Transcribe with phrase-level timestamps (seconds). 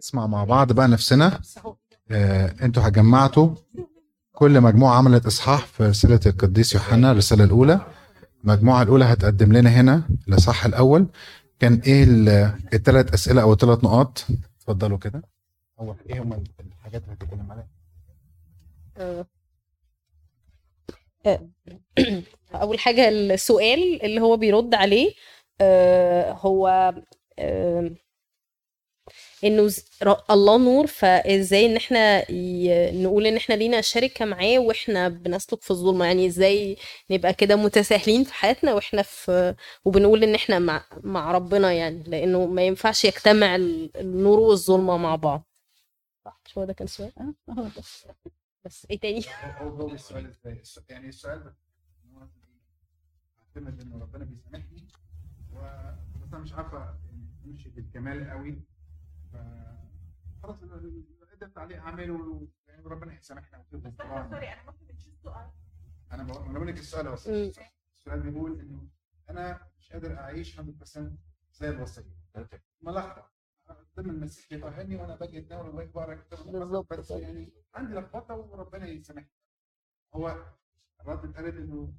[0.00, 1.40] نسمع مع بعض بقى نفسنا.
[2.10, 3.54] آه، أنتوا هجمعتوا
[4.32, 7.80] كل مجموعة عملت إصحاح في رسالة القديس يوحنا الرسالة الأولى.
[8.44, 11.06] المجموعة الأولى هتقدم لنا هنا الإصحاح الأول.
[11.58, 12.04] كان إيه
[12.74, 14.26] الثلاث أسئلة أو الثلاث نقاط؟
[14.58, 15.22] اتفضلوا كده.
[15.80, 17.68] أول إيه هم الحاجات اللي هتتكلم عليها.
[18.96, 19.26] آه.
[21.26, 21.48] آه.
[22.54, 25.12] أول حاجة السؤال اللي هو بيرد عليه
[25.60, 26.94] آه، هو
[29.44, 34.58] إنه ز- ر- الله نور فإزاي إن إحنا ي- نقول إن إحنا لينا شركة معاه
[34.58, 36.76] وإحنا بنسلك في الظلمة؟ يعني إزاي
[37.10, 39.54] نبقى كده متساهلين في حياتنا وإحنا في
[39.84, 45.16] وبنقول إن إحنا مع مع ربنا يعني؟ لأنه ما ينفعش يجتمع ال- النور والظلمة مع
[45.16, 45.42] بعض.
[46.24, 47.82] صح مش هو ده كان السؤال أه هو ده.
[48.64, 49.24] بس إيه تاني؟
[49.60, 51.52] هو هو السؤال إزاي؟ يعني السؤال
[53.56, 54.88] اعتمد إن ربنا بيسامحني
[55.52, 55.58] و
[56.22, 56.94] بس أنا مش عارفة
[57.46, 58.62] امشي بالكمال قوي.
[60.42, 65.08] خلاص ال- ال- قدرت عليه اعمله يعني ربنا هيسامحنا وكده استنى سوري أنا ممكن مش
[65.08, 65.50] السؤال
[66.12, 67.28] أنا بقول أنا لك السؤال بس.
[67.28, 68.20] السؤال.
[68.20, 68.88] بيقول إنه
[69.30, 70.62] أنا مش قادر أعيش 100%
[71.52, 72.04] زي الوصية.
[72.80, 73.30] ملخبط
[73.96, 76.92] ضمن المسيح بيطهرني وأنا باجي اتناول وباجي بقرا كتاب بالظبط.
[76.92, 79.30] بس يعني عندي لخبطة وربنا يسامحني.
[80.14, 80.44] هو
[81.00, 81.92] الرد اتقالت إنه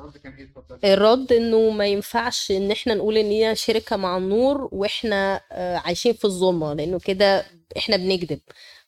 [0.00, 5.40] الرد اتفضل الرد إنه ما ينفعش إن إحنا نقول إن لينا شركة مع النور وإحنا
[5.52, 7.46] آه، عايشين في الظلمة لأنه كده
[7.76, 8.40] إحنا بنكذب.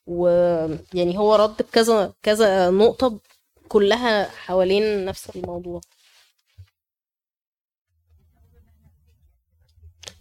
[0.07, 3.19] ويعني هو رد بكذا كذا نقطة
[3.67, 5.81] كلها حوالين نفس الموضوع.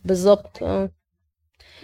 [0.05, 0.91] بالظبط آه.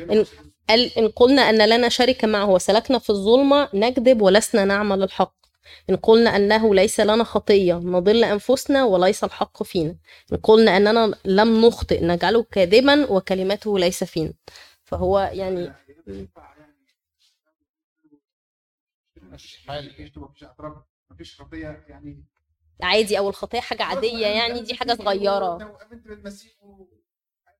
[0.00, 0.24] إن,
[0.68, 5.45] قال إن قلنا أن لنا شركة معه وسلكنا في الظلمة نكذب ولسنا نعمل الحق.
[5.90, 9.96] إن قلنا أنه ليس لنا خطية نضل أنفسنا وليس الحق فينا.
[10.32, 14.32] إن قلنا أننا لم نخطئ نجعله كاذبا وكلمته ليس فينا.
[14.84, 15.72] فهو يعني
[21.88, 22.24] يعني
[22.82, 24.94] عادي أو الخطية حاجة عادية يعني دي حاجة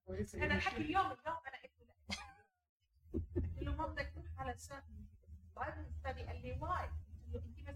[0.07, 4.83] كويسه أنا الحكي اليوم اليوم أنا قلت له قلت له ما بدك تروح على السنة
[5.57, 6.89] بعدين الثاني قال لي why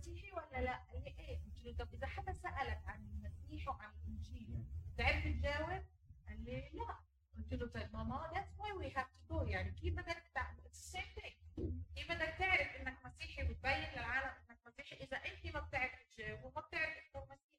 [0.01, 3.91] مسيحي ولا لا؟ قال لي إيه؟ قلت له طب إذا حدا سألك عن المسيح وعن
[4.05, 5.83] الإنجيل بتعرف تجاوب؟
[6.29, 6.99] قال لي لا
[7.37, 10.97] قلت له طيب ماما that's why we have to go يعني كيف بدك تعرف it's
[10.97, 11.61] same thing
[11.97, 16.61] كيف بدك تعرف إنك مسيحي وتبين للعالم إنك مسيحي إذا أنت ما بتعرف تجاوب وما
[16.61, 17.51] بتعرف إنه مسيحي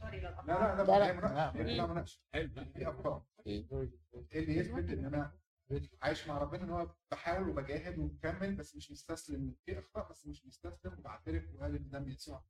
[0.00, 1.06] sorry لا للأخ لا لا، لا لا.
[1.06, 2.20] هي مناقشه هي مناقشه
[2.74, 3.66] في افكار إيه
[4.34, 5.32] اللي يثبت ان أنا
[6.02, 10.46] عايش مع ربنا إن هو بحاول وبجاهد ومكمل بس مش مستسلم في اخطاء بس مش
[10.46, 12.42] مستسلم وبعترف وقال ان دم يسوع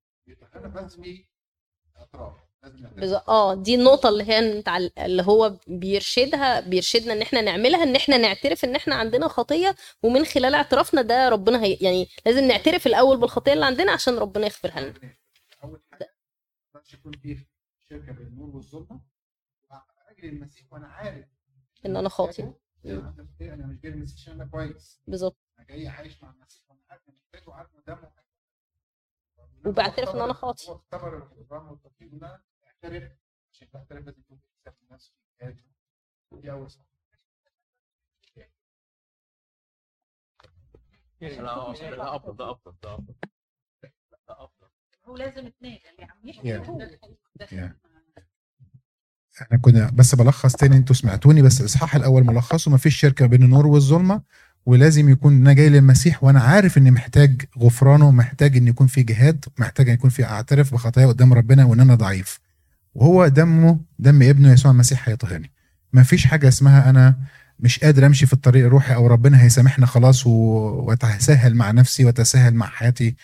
[2.62, 2.99] لازم نعترف.
[3.05, 4.62] بز- آه دي النقطة اللي هي.
[4.99, 10.25] اللي هو بيرشدها بيرشدنا إن إحنا نعملها إن إحنا نعترف إن إحنا عندنا خطية ومن
[10.25, 11.75] خلال اعترافنا ده ربنا هي...
[11.81, 15.15] يعني لازم نعترف الأول بالخطية اللي عندنا عشان ربنا يغفرها لنا
[15.65, 16.15] أول حاجة
[16.75, 17.38] ما يكون في
[17.91, 19.00] شركة بين النور والظلمه
[20.09, 21.26] اجري المسيح وأنا عارف
[21.87, 22.43] إن أنا خاطئ.
[22.91, 25.03] أنا مش جاي عشان أنا كويس.
[25.07, 25.37] بالظبط.
[25.59, 28.13] أنا جاي عايش مع المسيح وأنا عارف اني محتاجه وعارف ان دمه
[29.67, 30.71] وبعترف إن أنا خاطئ.
[30.71, 33.13] هو اختبر الغفران والتوفيق ان أنا اعترف
[33.53, 35.13] عشان تعترف لازم يكون في حساب لنفسي
[36.33, 36.87] دي أول صفحة.
[41.21, 43.15] لا ده أفضل ده أفضل ده أفضل
[44.29, 44.69] ده أفضل.
[45.05, 46.49] هو لازم اثنين اللي عم يحكي
[49.53, 53.67] انا كنا بس بلخص تاني أنتوا سمعتوني بس الاصحاح الأول ملخصه مفيش شركة بين النور
[53.67, 54.23] والظلمة
[54.67, 59.45] ولازم يكون أنا جاي للمسيح وأنا عارف إني محتاج غفرانه محتاج إن يكون في جهاد
[59.59, 62.41] محتاج إن يكون في أعترف بخطايا قدام ربنا وإن أنا ضعيف.
[62.95, 65.51] وهو دمه دم ابنه يسوع المسيح هيطهرني.
[65.93, 67.17] مفيش حاجة اسمها أنا
[67.61, 70.31] مش قادر أمشي في الطريق الروحي أو ربنا هيسامحنا خلاص و...
[70.31, 73.17] وأتساهل مع نفسي وأتساهل مع حياتي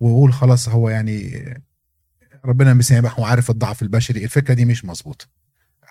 [0.00, 1.44] وأقول خلاص هو يعني
[2.44, 4.24] ربنا مسامح وعارف الضعف البشري.
[4.24, 5.39] الفكرة دي مش مظبوطة.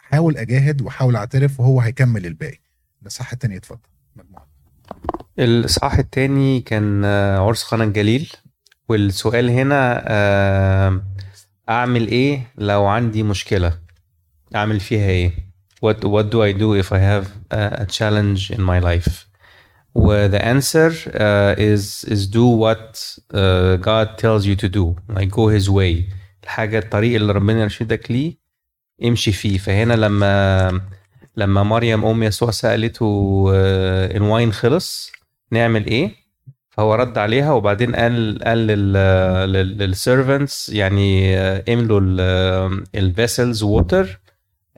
[0.10, 2.60] حاول أجاهد وأحاول أعترف وهو هيكمل الباقي.
[3.02, 3.80] الاصحاح التاني اتفضل.
[4.16, 4.48] مجموعة.
[5.40, 8.32] الإصحاح التاني كان آه، عرس قنا الجليل.
[8.90, 11.04] والسؤال هنا آه،
[11.70, 13.80] أعمل إيه لو عندي مشكلة؟
[14.56, 15.32] أعمل فيها إيه؟
[15.86, 19.26] What, what do I do if I have a, a challenge in my life?
[19.96, 22.86] و the answer uh, is is do what
[23.34, 24.96] uh, God tells you to do.
[25.16, 26.14] Like go his way.
[26.44, 28.49] الحاجة الطريق اللي ربنا يرشدك ليه
[29.04, 29.58] امشي فيه.
[29.58, 30.82] فهنا لما
[31.38, 35.12] لما مريم أم يسوع سألته آه، ال wine خلص
[35.52, 36.12] نعمل إيه؟
[36.70, 38.68] فهو رد عليها وبعدين قال قال
[39.78, 42.00] لل servants يعني آه، املوا
[42.96, 44.20] ال vessels water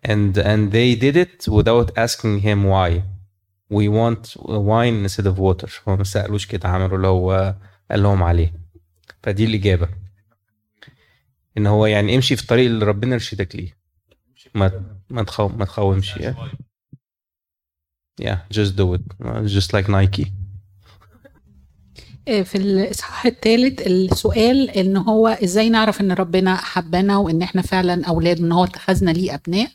[0.07, 3.03] and and they did it without asking him why.
[3.69, 4.35] We want
[4.71, 5.69] wine instead of water.
[5.88, 7.56] هو ما سألوش كده عملوا اللي هو
[7.91, 8.53] قال لهم عليه.
[9.23, 9.89] فدي الإجابة.
[11.57, 13.81] إن هو يعني امشي في الطريق اللي ربنا يرشدك ليه.
[14.53, 14.71] ما
[15.09, 16.36] ما تخو ما yeah.
[18.21, 19.01] yeah just do it.
[19.45, 20.27] Just like Nike.
[22.27, 28.06] آه، في الإصحاح الثالث السؤال إن هو إزاي نعرف إن ربنا حبنا وإن إحنا فعلا
[28.06, 29.71] أولاد وإن هو اتخذنا ليه أبناء؟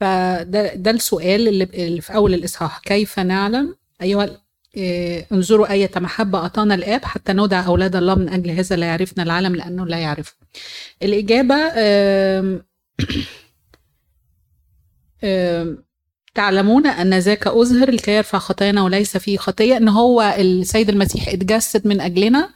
[0.00, 2.78] فده ده السؤال اللي في أول الإصحاح.
[2.78, 4.40] كيف نعلم؟ أيها
[4.78, 9.22] آه، انظروا أية محبة أعطانا الآب حتى نودع أولاد الله من أجل هذا لا يعرفنا
[9.22, 10.34] العالم لأنه لا يعرفه.
[11.02, 11.54] الإجابة
[16.34, 21.86] تعلمون أن ذاك أظهر لكي يرفع خطايانا وليس فيه خطية إن هو السيد المسيح اتجسد
[21.86, 22.50] من أجلنا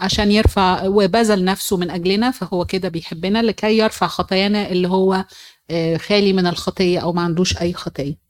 [0.00, 5.24] عشان يرفع وبذل نفسه من أجلنا فهو كده بيحبنا لكي يرفع خطايانا اللي هو
[5.70, 8.25] آه، خالي من الخطية أو ما عندوش أي خطية.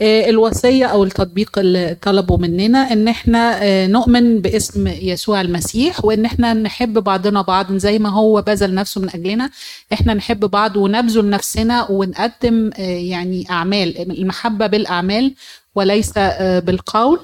[0.00, 6.52] الوصية أو التطبيق اللي طلبوا مننا إن إحنا آه، نؤمن باسم يسوع المسيح وإن إحنا
[6.54, 7.72] نحب بعضنا بعض.
[7.72, 9.50] زي ما هو بذل نفسه من أجلنا
[9.92, 14.10] إحنا نحب بعض ونبذل نفسنا ونقدم آه، يعني أعمال.
[14.20, 15.34] المحبة بالأعمال
[15.74, 17.20] وليس آه، بالقول.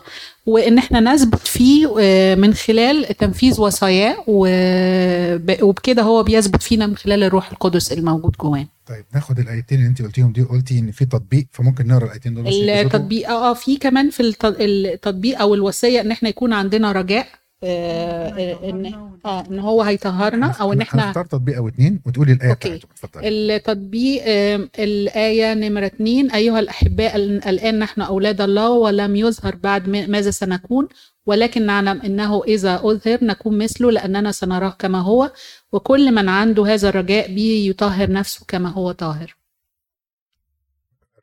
[0.46, 6.96] وإن إحنا نثبت فيه آه، من خلال تنفيذ وصاياه وب- وبكده هو بيثبت فينا من
[6.96, 11.04] خلال الروح القدس الموجود جوانا طيب ناخد الآيتين اللي أنت قلتيهم دي قلتي إن في
[11.04, 12.46] تطبيق فممكن نقرأ الآيتين دول
[12.80, 17.26] التطبيق آه في كمان في الت- التطبيق أو الوصية إن إحنا يكون عندنا رجاء.
[17.64, 18.94] إن
[19.26, 22.68] آه إن هو هيطهرنا أو إن إحنا هنختار تطبيق أو اتنين وتقولي الآية أوكي.
[22.68, 22.88] بتاعته.
[22.92, 23.28] اتفضلي.
[23.56, 29.88] التطبيق آم، الآية نمرة اتنين أيها الأحباء ال- الآن نحن أولاد الله ولم يظهر بعد
[29.88, 30.88] ما- ماذا سنكون؟
[31.26, 35.32] ولكن نعلم أنه إذا أظهر نكون مثله لأننا سنراه كما هو
[35.72, 39.36] وكل من عنده هذا الرجاء به يطهر نفسه كما هو طاهر.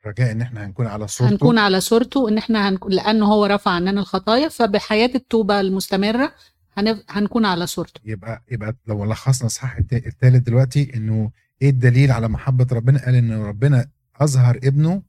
[0.04, 1.32] الرجاء إن إحنا هنكون على صورته.
[1.32, 6.32] هنكون على صورته إن إحنا هنكون لأنه هو رفع عننا الخطايا فبحياة التوبة المستمرة
[6.76, 7.02] هنف...
[7.08, 8.00] هنكون على صورته.
[8.04, 11.30] يبقى يبقى لو لخصنا الت- التالت دلوقتي إنه
[11.62, 13.86] إيه الدليل على محبة ربنا؟ قال إن ربنا
[14.20, 15.02] أظهر ابنه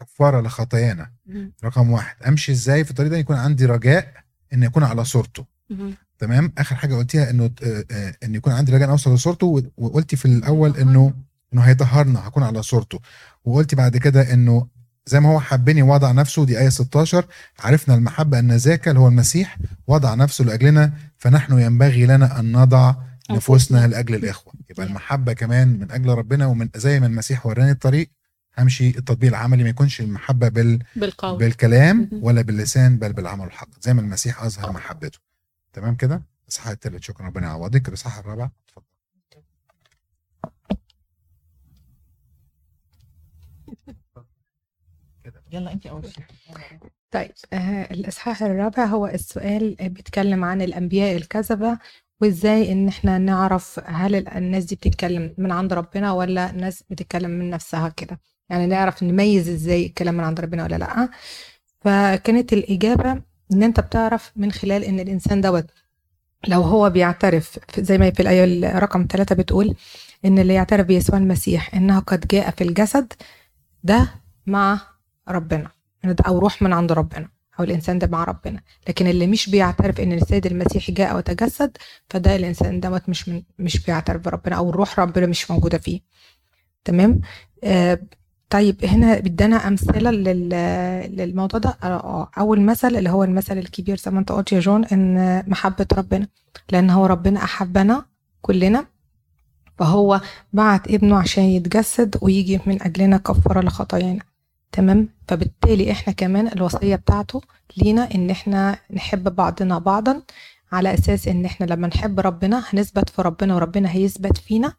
[0.00, 1.10] كفارة لخطايانا.
[1.64, 2.22] رقم واحد.
[2.22, 4.12] أمشي إزاي في الطريق ده؟ يكون عندي رجاء
[4.52, 5.44] إن يكون على صورته.
[6.18, 7.50] تمام؟ آخر حاجة قلتيها إنه
[8.24, 11.12] إن يكون عندي رجاء إن أوصل لصورته وقلتي في الأول إنه
[11.54, 12.98] إنه هيطهرنا هكون على صورته.
[13.44, 14.66] وقلتي بعد كده إنه
[15.06, 17.24] زي ما هو حبني وضع نفسه دي آية 16
[17.60, 22.94] عرفنا المحبة أن ذاك اللي هو المسيح وضع نفسه لأجلنا فنحن ينبغي لنا أن نضع
[23.30, 24.52] نفوسنا لأجل الإخوة.
[24.70, 28.10] يبقى المحبة كمان من أجل ربنا ومن زي ما المسيح وراني الطريق
[28.58, 31.38] همشي التطبيق العملي ما يكونش المحبة بال بالقول.
[31.38, 32.10] بالكلام.
[32.12, 33.68] ولا باللسان بل بالعمل الحق.
[33.80, 35.18] زي ما المسيح أظهر محبته.
[35.72, 37.88] تمام كده؟ الاصحاح الثالث شكرا ربنا يعوضك.
[37.88, 38.84] الاصحاح الرابع اتفضل.
[45.56, 46.02] يلا انت اول
[47.10, 51.78] طيب آه الإصحاح الرابع هو السؤال بيتكلم عن الأنبياء الكذبة
[52.20, 57.30] وإزاي إن إحنا نعرف هل ال- الناس دي بتتكلم من عند ربنا ولا ناس بتتكلم
[57.30, 58.20] من نفسها كده.
[58.50, 61.08] يعني نعرف نميز إزاي الكلام من عند ربنا ولا لأ.
[61.80, 63.12] فكانت الإجابة
[63.52, 65.66] إن أنت بتعرف من خلال إن الإنسان دوت
[66.48, 69.74] لو هو بيعترف زي ما في الآية رقم ثلاثة بتقول
[70.24, 73.12] إن اللي يعترف بيسوع المسيح إنه قد جاء في الجسد
[73.84, 74.08] ده
[74.46, 74.80] مع
[75.28, 75.70] ربنا
[76.04, 77.28] إن أو روح من عند ربنا
[77.60, 78.60] أو الإنسان ده مع ربنا.
[78.88, 81.76] لكن اللي مش بيعترف إن السيد المسيح جاء وتجسد
[82.10, 86.00] فده الإنسان دوت مش من مش بيعترف بربنا أو الروح ربنا مش موجودة فيه.
[86.84, 87.20] تمام؟
[87.64, 88.00] آه
[88.50, 90.48] طيب هنا بدنا أمثلة لل...
[91.16, 91.76] للموضوع ده.
[91.82, 95.42] آه، آه، أول مثل اللي هو المثل الكبير زي ما أنت قلت يا جون إن
[95.50, 96.28] محبة ربنا
[96.72, 98.04] لأن هو ربنا أحبنا
[98.42, 98.86] كلنا.
[99.78, 100.20] فهو
[100.52, 104.22] بعت ابنه عشان يتجسد ويجي من أجلنا كفاره لخطايانا.
[104.76, 107.40] تمام؟ فبالتالي إحنا كمان الوصية بتاعته
[107.76, 110.22] لينا إن إحنا نحب بعضنا بعضا
[110.72, 114.72] على أساس إن إحنا لما نحب ربنا هنثبت في ربنا وربنا هيثبت فينا.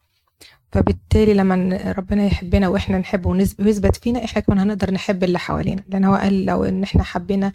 [0.72, 5.84] فبالتالي لما ربنا يحبنا وإحنا نحبه ويثبت فينا إحنا كمان هنقدر نحب اللي حوالينا.
[5.88, 7.52] لأن هو قال لو إن إحنا حبينا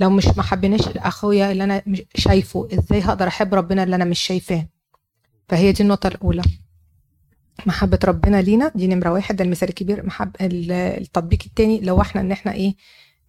[0.00, 1.82] لو مش ما حبيناش اخويا اللي أنا
[2.14, 4.66] شايفه إزاي هقدر أحب ربنا اللي أنا مش شايفاه؟
[5.48, 6.42] فهي دي النقطة الأولى.
[7.66, 12.20] محبة ربنا لينا دي نمرة واحد ده المثال الكبير محب ال- التطبيق التاني لو إحنا
[12.20, 12.74] ان إحنا إيه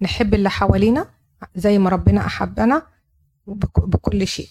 [0.01, 1.07] نحب اللي حوالينا
[1.55, 2.81] زي ما ربنا أحبنا
[3.47, 4.47] بك- بكل شيء.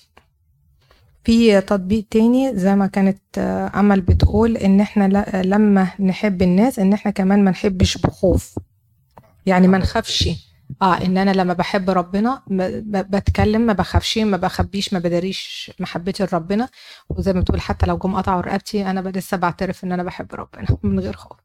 [1.25, 3.39] في تطبيق تاني زي ما كانت
[3.75, 8.59] أمل بتقول إن إحنا لما نحب الناس إن إحنا كمان ما نحبش بخوف.
[9.47, 10.29] يعني ما نخافش.
[10.83, 12.43] آه إن أنا لما بحب ربنا
[12.93, 16.69] بتكلم ما بخافش ما بخبيش ما بداريش محبتي لربنا
[17.09, 20.67] وزي ما بتقول حتى لو جم قطعوا رقبتي أنا لسه بعترف إن أنا بحب ربنا
[20.83, 21.39] من غير خوف.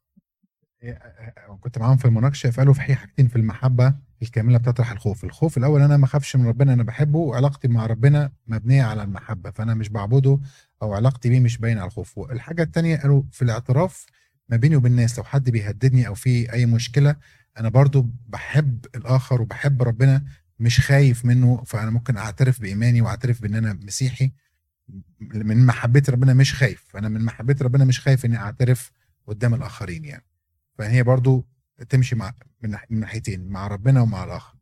[0.83, 5.23] إيه، آه، آه، كنت معاهم في المناقشة فقالوا في حاجتين في المحبة الكاملة بتطرح الخوف.
[5.23, 9.51] الخوف الأول أنا ما أخافش من ربنا أنا بحبه وعلاقتي مع ربنا مبنية على المحبة
[9.51, 10.39] فأنا مش بعبده
[10.81, 12.17] أو علاقتي بيه مش باينة على الخوف.
[12.17, 14.05] والحاجة التانية قالوا في الاعتراف
[14.49, 17.15] ما بيني وبين الناس لو حد بيهددني أو في أي مشكلة
[17.57, 20.25] أنا برضو بحب الآخر وبحب ربنا
[20.59, 24.31] مش خايف منه فأنا ممكن أعترف بإيماني وأعترف بإن أنا مسيحي.
[25.19, 28.91] من محبة ربنا مش خايف أنا من محبة ربنا مش خايف إني أعترف
[29.27, 30.25] قدام الآخرين يعني.
[30.77, 31.47] فهي برضو
[31.89, 34.55] تمشي مع من ناح- من ناحيتين مع ربنا ومع الآخر.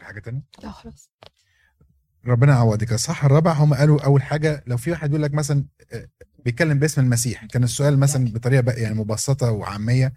[0.00, 1.10] حاجة تانية؟ لا خلاص.
[2.26, 6.08] ربنا يعوضك الصح الرابع هم قالوا أول حاجة لو في واحد بيقول لك مثلا آه،
[6.44, 10.12] بيتكلم باسم المسيح كان السؤال مثلا بطريقة بقى يعني مبسطة وعامية.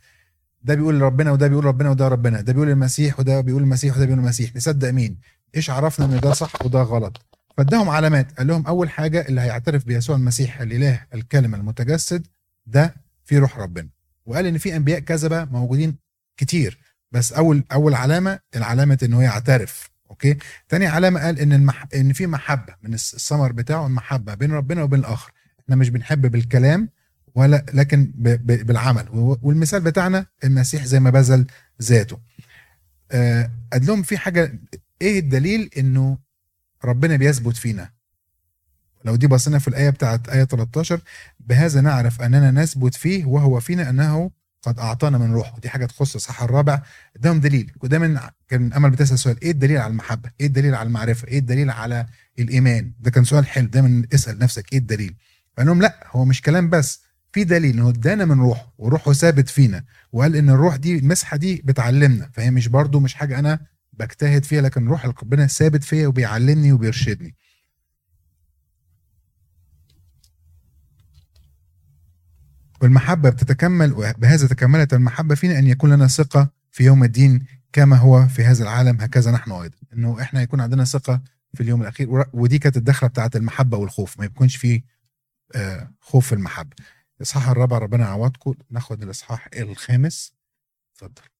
[0.63, 4.05] ده بيقول ربنا وده بيقول ربنا وده ربنا ده بيقول المسيح وده بيقول المسيح وده
[4.05, 4.55] بيقول المسيح.
[4.55, 5.17] نصدق مين؟
[5.55, 7.21] إيش عرفنا إن ده صح وده غلط؟
[7.57, 12.27] فاداهم علامات قال لهم أول حاجة اللي هيعترف بيسوع المسيح الإله الكلمة المتجسد
[12.65, 12.95] ده
[13.25, 13.89] في روح ربنا.
[14.25, 15.95] وقال إن في أنبياء كذبه موجودين
[16.37, 16.77] كتير
[17.11, 19.92] بس أول أول علامة العلامة انه يعترف.
[20.13, 20.37] أوكي؟
[20.69, 21.85] تاني علامة قال إن المح...
[21.95, 25.31] إن في محبة من الس- الثمر بتاعه المحبة بين ربنا وبين الآخر.
[25.59, 26.89] إحنا مش بنحب بالكلام
[27.35, 28.29] ولا لكن ب...
[28.29, 28.65] ب...
[28.67, 29.05] بالعمل.
[29.41, 31.47] والمثال بتاعنا المسيح زي ما بذل
[31.81, 32.19] ذاته.
[33.11, 34.59] آه قال لهم في حاجة
[35.01, 36.17] إيه الدليل إنه
[36.85, 37.89] ربنا بيثبت فينا؟
[39.05, 41.01] لو دي بصينا في الآية بتاعت آية 13
[41.39, 44.31] بهذا نعرف أننا نثبت فيه وهو فينا أنه
[44.63, 45.59] قد أعطانا من روحه.
[45.59, 46.81] دي حاجة تخص الصح الرابع
[47.15, 47.71] اداهم دليل.
[47.81, 49.41] ودايما كان أمل بتسال سؤال.
[49.41, 52.05] إيه الدليل على المحبة؟ إيه الدليل على المعرفة؟ إيه الدليل على
[52.39, 53.67] الإيمان؟ ده كان سؤال حلو.
[53.67, 54.73] دايما اسأل نفسك.
[54.73, 55.15] إيه الدليل؟
[55.53, 57.01] فقال لهم لا هو مش كلام بس.
[57.31, 59.83] في دليل إنه ادانا من روحه وروحه ثابت فينا.
[60.11, 62.29] وقال إن الروح دي المسحة دي بتعلمنا.
[62.33, 63.59] فهي مش برضو مش حاجة أنا
[63.93, 67.35] بجتهد فيها لكن روح ربنا ثابت فيا وبيعلمني وبيرشدني.
[72.83, 78.27] والمحبة بتتكمل بهذا تكملت المحبة فينا أن يكون لنا ثقة في يوم الدين كما هو
[78.27, 79.75] في هذا العالم هكذا نحن أيضا.
[79.93, 81.21] أنه إحنا يكون عندنا ثقة
[81.53, 82.25] في اليوم الأخير.
[82.33, 84.19] ودي كانت الدخلة بتاعت المحبة والخوف.
[84.19, 84.83] ما يكونش فيه
[85.55, 86.75] آه، خوف في المحبة.
[87.17, 88.53] الإصحاح الرابع ربنا يعوضكم.
[88.69, 90.33] ناخد الإصحاح الخامس.
[90.95, 91.32] اتفضل.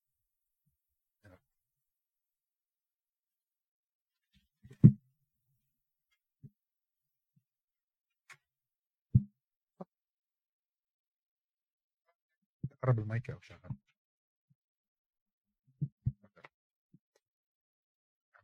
[12.84, 13.60] قرب المايك أو شغل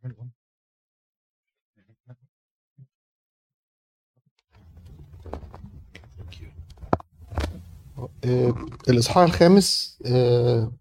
[0.04, 0.30] أعمل أم.
[8.24, 10.72] آه، الإصحاح الخامس آه،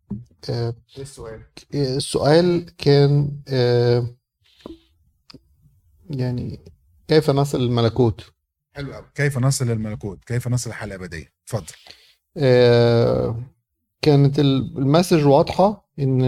[0.50, 3.42] آه، إيه السؤال؟ السؤال كان
[6.10, 6.60] يعني
[7.08, 8.34] كيف نصل الملكوت
[8.75, 11.74] حلو قوي كيف نصل للملكوت؟ كيف نصل الحياة الأبدية؟ اتفضل
[14.01, 16.22] كانت ال- المسج واضحة إن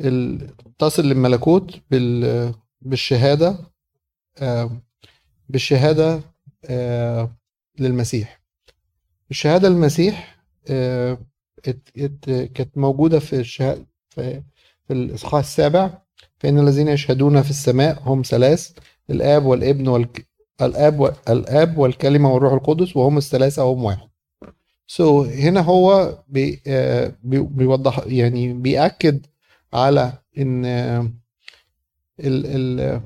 [0.00, 3.58] ال- تصل للملكوت بال- بالشهادة
[4.38, 4.70] آه،
[5.48, 6.20] بالشهادة
[6.64, 7.30] آه،
[7.78, 8.40] للمسيح.
[9.30, 10.38] الشهادة للمسيح
[10.70, 11.18] آه،
[12.54, 14.42] كانت موجودة في الشهادة في
[14.90, 15.98] الإصحاح السابع
[16.38, 18.72] فإن الذين يشهدون في السماء هم ثلاث
[19.10, 20.26] الآب والابن والك...
[20.62, 21.08] الآب و...
[21.28, 24.07] الآب والكلمة والروح القدس وهم الثلاثة هم واحد.
[24.90, 26.62] so so, هنا هو بي...
[26.66, 27.38] آه، بي...
[27.40, 29.26] بيوضح يعني بيأكد
[29.72, 31.10] على إن آه،
[32.20, 32.46] ال...
[32.46, 33.00] ال...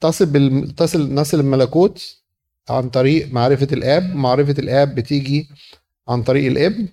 [0.00, 0.74] تصل.
[0.76, 2.16] تصل نصل الملكوت
[2.68, 4.16] عن طريق معرفة الآب.
[4.16, 5.48] معرفة الآب بتيجي
[6.08, 6.88] عن طريق الابن.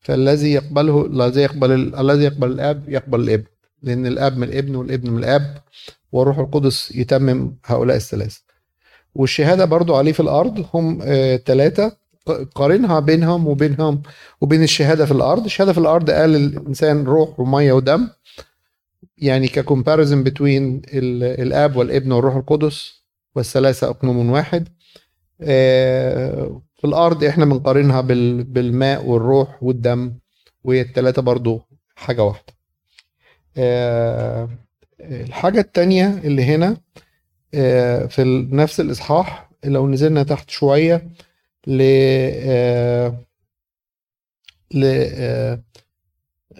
[0.00, 3.46] فالذي يقبله الذي يقبل ال- الذي يقبل الآب يقبل الابن.
[3.82, 5.62] لأن الآب من الابن والابن من الآب.
[6.12, 8.40] والروح القدس يتمم هؤلاء الثلاثة.
[9.14, 10.66] والشهادة برضو عليه في الأرض.
[10.74, 10.98] هم
[11.46, 11.96] ثلاثة.
[12.54, 14.02] قارنها بينهم وبينهم
[14.40, 15.44] وبين الشهادة في الأرض.
[15.44, 18.08] الشهادة في الأرض قال الإنسان روح ومية ودم.
[19.18, 23.02] يعني ككومباريزن بين الآب والابن والروح القدس
[23.34, 24.68] والثلاثة أقنوم واحد.
[25.40, 30.14] آه، في الأرض إحنا بنقارنها بال- بالماء والروح والدم
[30.64, 31.62] وهي التلاتة برضو
[31.96, 32.52] حاجة واحدة.
[33.56, 34.48] آه،
[35.00, 36.76] الحاجة التانية اللي هنا
[37.54, 41.08] آه، في نفس الإصحاح لو نزلنا تحت شوية
[41.66, 41.80] ل
[42.48, 43.18] آه،
[44.74, 45.62] ل آه،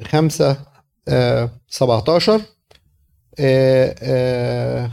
[0.04, 0.56] خمسة
[1.08, 2.40] آه، سبعتاشر
[3.40, 4.90] آه،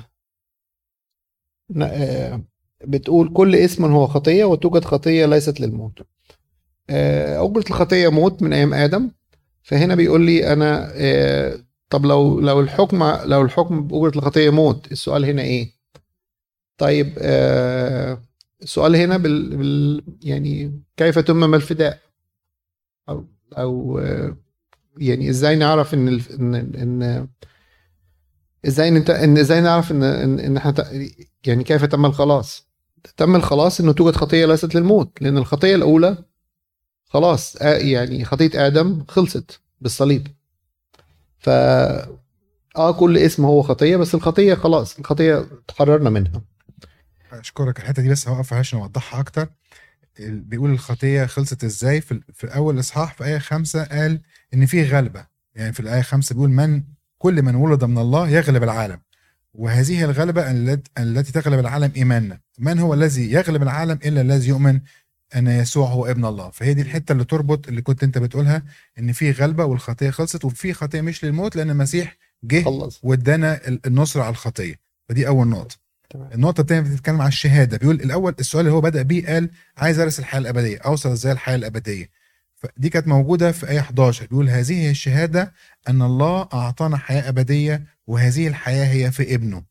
[1.70, 2.44] ن-
[2.86, 6.00] بتقول كل اسم هو خطية وتوجد خطية ليست للموت
[6.90, 9.12] أجرة الخطية موت من أيام آدم
[9.64, 10.92] فهنا بيقول لي أنا
[11.90, 15.72] طب لو لو الحكم لو الحكم بأجرة الخطية موت السؤال هنا إيه؟
[16.78, 18.22] طيب آه،
[18.64, 22.00] السؤال هنا بال, بال يعني كيف تمم الفداء؟
[23.58, 24.38] أو آه،
[24.98, 27.28] يعني إزاي نعرف إن ال- ان ان
[28.68, 30.88] إزاي ان, إن إزاي نعرف ان ان, إن إحنا ت-
[31.48, 32.68] يعني كيف تم الخلاص؟
[33.18, 36.18] تم الخلاص انه توجد خطية ليست للموت لأن الخطية الأولى
[37.06, 40.28] خلاص يعني خطية آدم خلصت بالصليب.
[41.38, 41.50] ف
[42.78, 46.42] آه كل اسم هو خطية بس الخطية خلاص الخطية تحررنا منها.
[47.40, 49.50] اشكرك الحتة دي بس هوقف عشان اوضحها أكتر.
[50.20, 54.22] بيقول الخطية خلصت إزاي؟ في, في أول إصحاح في آية خمسة قال
[54.54, 55.26] إن في غلبة.
[55.56, 56.84] يعني في الآية خمسة بيقول من
[57.18, 59.00] كل من ولد من الله يغلب العالم.
[59.54, 62.40] وهذه الغلبة الت- التي تغلب العالم إيماننا.
[62.60, 64.80] من هو الذي يغلب العالم إلا الذي يؤمن
[65.36, 68.64] أن يسوع هو ابن الله؟ فهي دي الحتة اللي تربط اللي كنت أنت بتقولها
[69.00, 72.64] إن في غلبة والخطية خلصت وفي خطية مش للموت لأن المسيح جه
[73.04, 74.76] وادانا ال- النصر على الخطية.
[75.10, 75.76] فدي أول نقطة.
[76.14, 76.30] تمام.
[76.34, 77.78] النقطة الثانية بتتكلم على الشهادة.
[77.78, 81.56] بيقول الأول السؤال اللي هو بدأ بيه قال عايز ارث الحياة الأبدية أوصل إزاي الحياة
[81.56, 82.10] الأبدية؟
[82.56, 85.54] فدي كانت موجودة في آية 11 بيقول هذه هي الشهادة
[85.90, 89.64] أن الله أعطانا حياة أبدية وهذه الحياة هي في ابنه.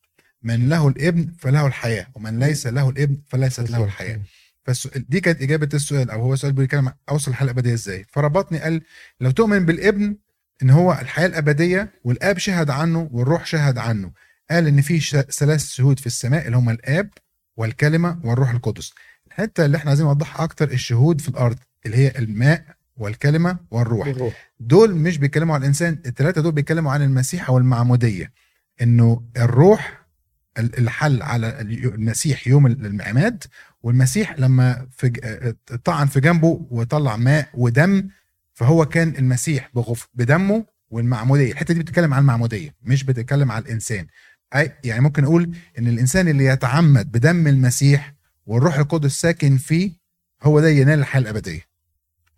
[0.42, 4.20] من له الابن فله الحياة ومن ليس له الابن فليست له الحياة.
[4.64, 8.04] فالسؤال دي كانت إجابة السؤال أو هو سؤال بيتكلم عن أوصل الحياة الأبدية إزاي.
[8.08, 8.82] فربطني قال
[9.20, 10.16] لو تؤمن بالابن
[10.62, 14.10] إن هو الحياة الأبدية والآب شهد عنه والروح شهد عنه.
[14.52, 17.10] قال إن في ثلاث شهود في السماء اللي هم الآب
[17.56, 18.92] والكلمة والروح القدس.
[19.26, 22.64] الحتة اللي إحنا عايزين نوضحها أكتر الشهود في الأرض اللي هي الماء
[22.96, 24.06] والكلمة والروح.
[24.06, 24.50] الروح.
[24.60, 28.32] دول مش بيتكلموا عن الإنسان الثلاثه دول بيتكلموا عن المسيح أو المعمودية.
[28.82, 30.02] إنه الروح
[30.58, 33.44] ال- الحل على ال- المسيح يوم العماد
[33.82, 38.08] والمسيح لما في آه، طعن في جنبه وطلع ماء ودم
[38.54, 41.52] فهو كان المسيح بغف بدمه والمعمودية.
[41.52, 44.06] الحتة دي بتتكلم عن المعمودية مش بتتكلم عن الإنسان.
[44.84, 48.14] يعني ممكن أقول إن الإنسان اللي يتعمد بدم المسيح
[48.46, 49.92] والروح القدس ساكن فيه
[50.42, 51.60] هو ده ينال الحياة الأبدية.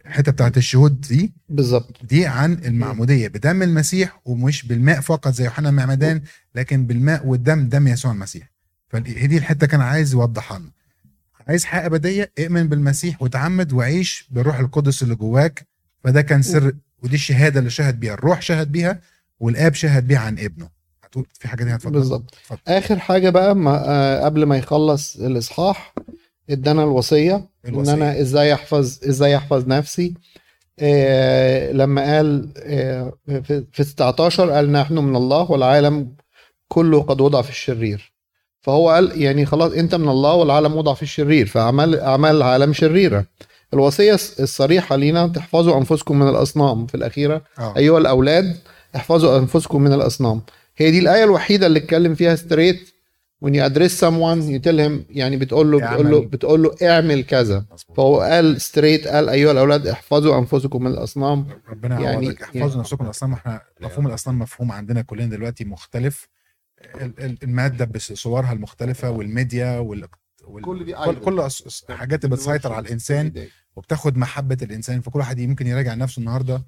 [0.07, 2.05] الحتة بتاعت الشهود دي بالظبط.
[2.05, 3.29] دي عن المعمودية.
[3.29, 6.23] بدم المسيح ومش بالماء فقط زي يوحنا المعمدان
[6.55, 8.51] لكن بالماء والدم دم يسوع المسيح.
[8.89, 10.71] فهي دي الحتة كان عايز يوضحها لنا.
[11.49, 15.67] عايز حياة أبدية اؤمن بالمسيح وتعمد وعيش بالروح القدس اللي جواك.
[16.05, 16.73] فده كان سر
[17.03, 18.15] ودي الشهادة اللي شهد بيها.
[18.15, 19.01] الروح شهد بيها
[19.41, 20.74] والآب شهد بيها عن ابنه.
[21.15, 22.35] هتقول في حاجة دي هتفضل بالظبط.
[22.69, 25.95] آخر حاجة بقى ما آه قبل ما يخلص الإصحاح
[26.51, 27.93] ادانا الوصية إن الوصية.
[27.93, 30.15] أنا إزاي أحفظ إزاي أحفظ نفسي.
[30.79, 36.09] آه لما قال آه في في 19 قال نحن من الله والعالم
[36.69, 38.13] كله قد وضع في الشرير.
[38.61, 43.25] فهو قال يعني خلاص أنت من الله والعالم وضع في الشرير فأعمال أعمال العالم شريرة.
[43.75, 47.43] الوصية الصريحة لينا تحفظوا أنفسكم من الأصنام في الأخيرة.
[47.59, 47.77] آه.
[47.77, 48.57] أيها الأولاد
[48.97, 50.41] احفظوا أنفسكم من الأصنام.
[50.77, 52.91] هي دي الآية الوحيدة اللي اتكلم فيها straight
[53.45, 56.27] when you address someone you tell him يعني بتقول له بتقول له اعمل.
[56.27, 57.65] بتقول له اعمل كذا.
[57.97, 61.47] فهو قال straight قال أيها الأولاد احفظوا أنفسكم من الأصنام.
[61.69, 63.33] ربنا يعني- احفظوا يعني- نفسكم من الأصنام.
[63.33, 66.29] إحنا مفهوم الأصنام مفهوم عندنا كلنا دلوقتي مختلف.
[67.01, 70.07] ال- ال- المادة بصورها المختلفة والميديا وال
[70.63, 71.49] كل دي كل, كل
[71.91, 73.33] حاجات اللي بتسيطر على الإنسان
[73.77, 75.01] وبتاخد محبة الإنسان.
[75.01, 76.63] فكل واحد ممكن يراجع نفسه النهارده.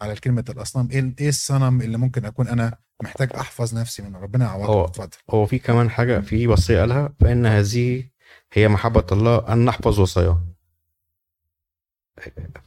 [0.00, 4.52] على كلمه الأصنام إيه إيه الصنم اللي ممكن أكون أنا محتاج أحفظ نفسي منه ربنا
[4.52, 8.04] هو- يعوضك اتفضل هو في كمان حاجة في وصية قالها فإن هذه
[8.52, 10.42] هي محبة الله أن نحفظ وصاياه.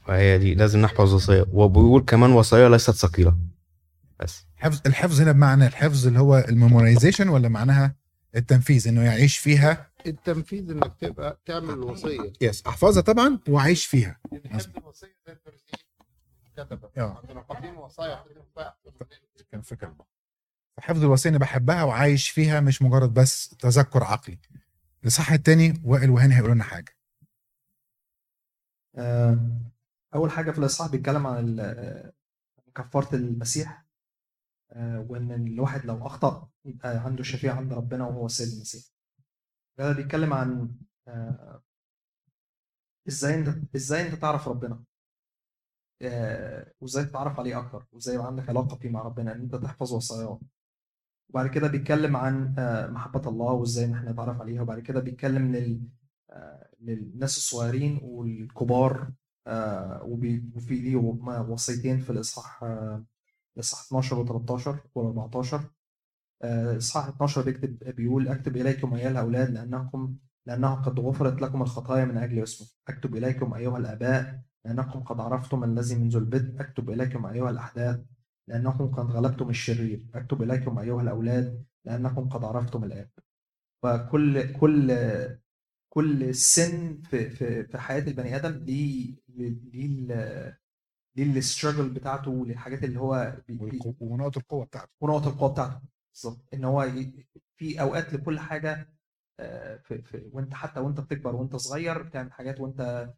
[0.07, 1.45] فهي دي لازم نحفظ وصاياه.
[1.53, 3.37] وبيقول كمان وصايا ليست ثقيلة.
[4.19, 4.45] بس.
[4.57, 7.95] حفظ الحفظ هنا بمعنى الحفظ اللي هو الميمورايزيشن ولا معناها
[8.35, 14.19] التنفيذ إنه يعيش فيها؟ التنفيذ إنك تبقى تعمل الوصيه يس أحفظها طبعا واعيش فيها.
[14.77, 15.15] الوصية
[16.97, 17.21] آه.
[17.53, 18.23] عندنا وصايا
[19.51, 19.95] كان فكرة
[20.79, 24.39] حفظ الوصية اني بحبها وعايش فيها مش مجرد بس تذكر عقلي.
[25.03, 26.97] الإصحاح التاني وائل وهاني هيقولوا لنا حاجة.
[28.95, 29.39] آه،
[30.15, 32.13] أول حاجة في الإصحاح بيتكلم عن آه،
[32.75, 33.85] كفارة المسيح
[34.71, 38.83] آه، وإن الواحد لو أخطأ يبقى عنده شفيع عند ربنا وهو السيد المسيح.
[39.77, 40.75] ده بيتكلم عن
[41.07, 41.63] آه،
[43.07, 44.83] إزاي أنت إزاي أنت تعرف ربنا؟
[46.01, 49.93] آه، وإزاي تتعرف عليه أكتر وإزاي يبقى عندك علاقة فيه مع ربنا إن أنت تحفظ
[49.93, 50.39] وصاياه.
[51.29, 55.55] وبعد كده بيتكلم عن آه، محبة الله وإزاي إن إحنا نتعرف عليها وبعد كده بيتكلم
[55.55, 55.81] لل
[56.31, 59.11] آه، للناس الصغيرين والكبار
[60.05, 60.95] وفي ليه
[61.49, 62.63] وصيتين في الإصحاح
[63.57, 65.55] الاصحاح 12 و13 و14
[66.77, 72.17] إصحاح 12 بيكتب بيقول أكتب إليكم أيها الأولاد لأنكم لأنه قد غفرت لكم الخطايا من
[72.17, 72.67] أجل اسمه.
[72.87, 77.99] أكتب إليكم أيها الآباء لأنكم قد عرفتم الذي منذ البدء أكتب إليكم أيها الأحداث
[78.47, 80.07] لأنكم قد غلبتم الشرير.
[80.15, 83.09] أكتب إليكم أيها الأولاد لأنكم قد عرفتم الآب.
[83.83, 84.91] فكل كل
[85.89, 90.57] كل سن في في في حياة البني آدم ليه ليه
[91.15, 93.37] ليه الستراجل بتاعته وللحاجات اللي هو
[93.99, 94.89] ونقط القوة بتاعته.
[95.01, 95.81] ونقط القوة بتاعته.
[96.13, 96.45] بالظبط.
[96.53, 96.91] إن هو.
[97.57, 98.89] في أوقات لكل حاجة
[99.39, 100.01] آه، في...
[100.01, 100.29] في...
[100.33, 103.11] وأنت حتى وأنت بتكبر وأنت صغير بتعمل حاجات وأنت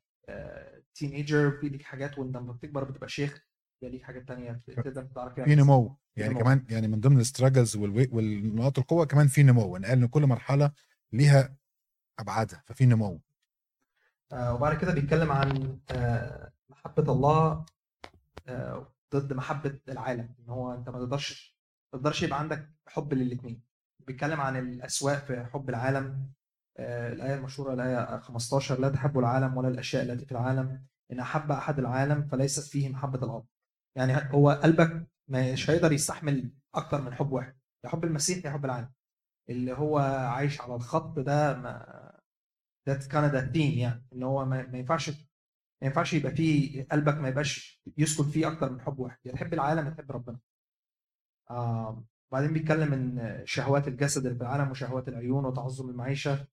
[0.96, 3.46] تينيجر في ليك حاجات وأنت لما بتكبر بتبقى شيخ
[3.82, 5.98] يبقى ليك حاجات تانية تقدر تعرف في نمو.
[6.16, 6.40] يعني نمو.
[6.44, 9.74] كمان يعني من ضمن الستراجلز والنقاط القوة كمان في نمو.
[9.74, 10.72] قال إن كل مرحلة
[11.14, 11.56] ليها
[12.20, 13.20] أبعادها ففي نمو.
[14.32, 17.66] آه، وبعد كده بيتكلم عن آه، محبة الله
[18.48, 20.36] آه، ضد محبة العالم.
[20.40, 21.58] إن هو أنت ما تقدرش
[21.94, 23.62] ما تقدرش يبقى عندك حب للاثنين
[24.08, 26.30] بيتكلم عن الأسواق في حب العالم.
[26.80, 31.80] الآية المشهورة الآية 15 لا تحبوا العالم ولا الأشياء التي في العالم إن أحب أحد
[31.80, 33.46] العالم فليست فيه محبة الأب
[33.98, 37.56] يعني هو قلبك مش هيقدر يستحمل أكتر من حب واحد.
[37.86, 38.92] يا حب المسيح يا حب العالم.
[39.50, 39.98] اللي هو
[40.34, 42.20] عايش على الخط ده ما
[42.90, 44.06] of the theme يعني.
[44.14, 48.72] إن هو ما, ما ينفعش ما ينفعش يبقى فيه قلبك ما يبقاش يسكن فيه أكتر
[48.72, 49.18] من حب واحد.
[49.26, 50.40] يا تحب العالم يا تحب ربنا.
[51.50, 56.48] آه بعدين بيتكلم إن شهوات الجسد اللي في العالم وشهوات العيون وتعظم المعيشة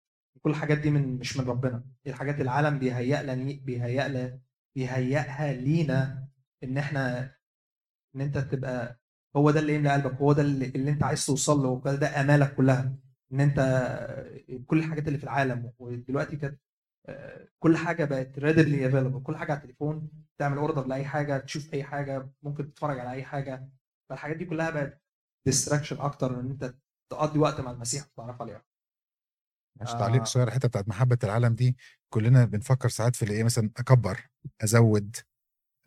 [0.44, 1.84] كل الحاجات دي من مش من ربنا.
[2.06, 4.40] دي الحاجات العالم بيهيأ لنا بيهيأ لنا
[4.76, 6.28] بيهيئها لينا
[6.64, 7.32] إن إحنا
[8.16, 9.00] إن أنت تبقى
[9.36, 12.22] هو ده اللي يملى قلبك هو ده اللي, اللي أنت عايز توصل له هو ده
[12.22, 12.96] آمالك كلها.
[13.34, 13.60] إن انت
[14.68, 16.60] كل الحاجات اللي في العالم ودلوقتي كانت
[17.08, 21.74] آه، كل حاجة بقت readily available كل حاجة على التليفون تعمل order لأي حاجة تشوف
[21.74, 23.70] أي حاجة ممكن تتفرج على أي حاجة.
[24.10, 25.02] فالحاجات دي كلها بقت
[25.46, 26.74] distraction أكتر إن أنت
[27.12, 28.64] تقضي وقت مع المسيح وتتعرف عليه
[29.82, 30.00] مش آه.
[30.00, 31.78] تعليق صغير الحتة بتاعت محبة العالم دي
[32.10, 34.28] كلنا بنفكر ساعات في الايه مثلا أكبر
[34.62, 35.16] أزود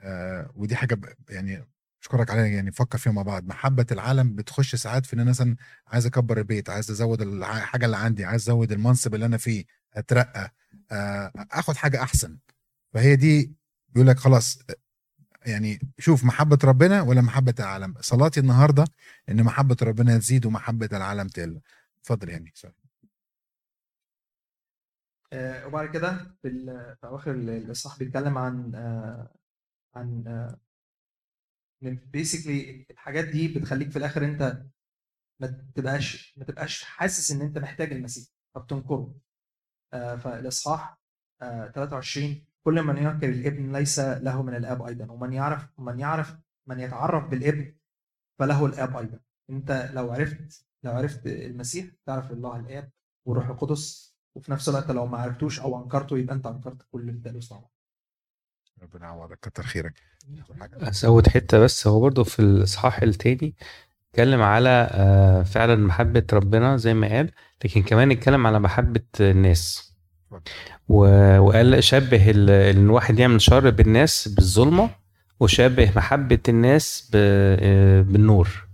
[0.00, 1.66] آه ودي حاجة يعني
[2.02, 3.46] أشكرك عليها يعني نفكر فيها مع بعض.
[3.46, 7.96] محبة العالم بتخش ساعات في إن أنا مثلا عايز أكبر البيت عايز أزود الحاجة اللي
[7.96, 9.64] عندي عايز أزود المنصب اللي أنا فيه
[9.94, 10.54] أترقى
[10.92, 12.38] آه آخد حاجة أحسن.
[12.94, 13.52] فهي دي
[13.88, 14.58] بيقول لك خلاص
[15.46, 17.94] يعني شوف محبة ربنا ولا محبة العالم.
[18.00, 18.84] صلاتي النهارده
[19.28, 21.60] إن محبة ربنا تزيد ومحبة العالم تقل.
[22.00, 22.81] اتفضل يعني سوري.
[25.32, 29.34] آه، وبعد كده في أواخر ال- الاصحاح بيتكلم عن آه،
[29.94, 30.24] عن
[31.82, 34.62] بيسكلي الحاجات دي بتخليك في الآخر أنت
[35.40, 39.14] ما تبقاش ما تبقاش حاسس إن أنت محتاج المسيح فبتنكره
[39.92, 40.98] آه، فالإصحاح
[41.42, 46.36] آه، 23 كل من ينكر الابن ليس له من الآب أيضا ومن يعرف من يعرف
[46.66, 47.74] من يتعرف بالابن
[48.38, 49.20] فله الآب أيضا.
[49.50, 52.90] أنت لو عرفت لو عرفت المسيح تعرف الله الآب
[53.26, 57.52] والروح القدس وفي نفس الوقت لو ما عرفتوش أو أنكرته يبقى أنت أنكرت كل الثالوث
[57.52, 57.70] مع بعض
[58.82, 59.94] ربنا يعوضك كتر خيرك.
[60.88, 63.54] أزود حتة بس هو برضو في الإصحاح التاني
[64.10, 67.30] اتكلم على آه، فعلا محبة ربنا زي ما قال
[67.64, 69.92] لكن كمان اتكلم على محبة الناس.
[70.88, 74.90] و- وقال شبه ال- إن الواحد يعمل شر بالناس بالظلمة
[75.40, 78.66] وشبه محبة الناس ب- آه، بالنور.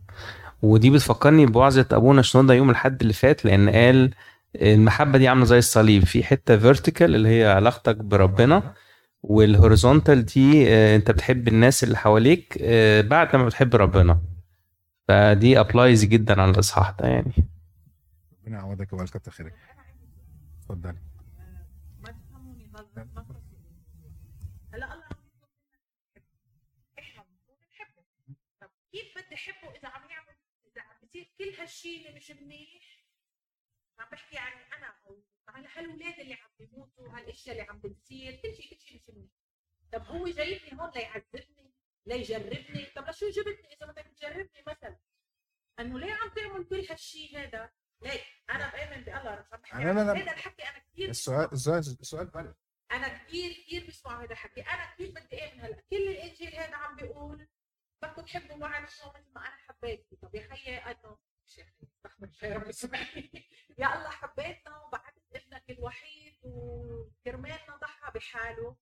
[0.62, 4.14] ودي بتفكرني بوعظه أبونا شنودة يوم الحد اللي فات لأن قال
[4.62, 8.74] المحبة دي عاملة زي الصليب في حتة vertical اللي هي علاقتك بربنا
[9.22, 14.20] وال horizontal دي آه، انت بتحب الناس اللي حواليك آه، بعد ما بتحب ربنا.
[15.08, 17.32] فدي applies جدا على الإصحاح ده يعني.
[18.42, 19.54] ربنا يعوضك ويبارك خيرك.
[20.60, 20.96] اتفضل
[22.00, 23.42] ما تفهموني غلط ما تفهموني.
[24.74, 26.98] هلا الله عم يطلب منا نحبه.
[26.98, 28.02] إحنا المفروض نحبه
[28.60, 30.36] طب كيف بدي احبه اذا عم يعمل
[30.72, 32.98] اذا عم بيصير كل هالشيء اللي مش منيح
[33.98, 35.22] عم بحكي يعني أنا أو
[35.78, 39.30] على هالولاد اللي عم بيموتوا هالأشياء اللي عم بتصير كل شيء كل شيء مش منيح.
[39.92, 41.72] طب هو جايبني هون ليعذبني
[42.06, 44.98] ليجربني؟ طب لشو جبتني إذا بدك تجربني مثلا؟
[45.80, 47.70] إنه ليه عم تعمل كل هالشيء هذا؟
[48.02, 50.12] ليه أنا بآمن بالله عم بحكي لا، لا.
[50.12, 52.54] هذا الحكي أنا كثير السؤال السؤال السؤال
[52.92, 54.60] أنا كثير كثير بسمع هذا الحكي.
[54.60, 55.82] أنا كثير بدي آمن هلأ.
[55.90, 57.48] كل الإنجيل هذا عم بيقول
[58.02, 59.02] بدكم تحبوا بعض مثل
[59.34, 60.16] ما أنا حبيتكم.
[60.16, 61.18] طب يا خيي انه
[62.22, 63.30] الله يا اسمعني
[63.78, 68.76] يا الله حبيتنا وبعثت ابنك الوحيد وكرمالنا ضحى بحاله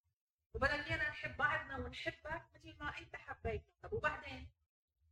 [0.54, 4.50] وبدك ايانا نحب بعضنا ونحبك مثل ما انت حبيتنا طب وبعدين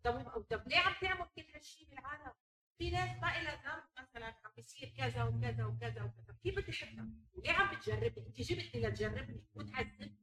[0.04, 2.32] طب طب ليه عم تعمل كل هالشيء بالعالم؟
[2.78, 7.08] في ناس ما لها ذنب مثلا عم بيصير كذا وكذا وكذا وكذا كيف بدي احبها؟
[7.44, 10.16] ليه عم بتجربني؟ أنت جبتني لتجربني وتعذبني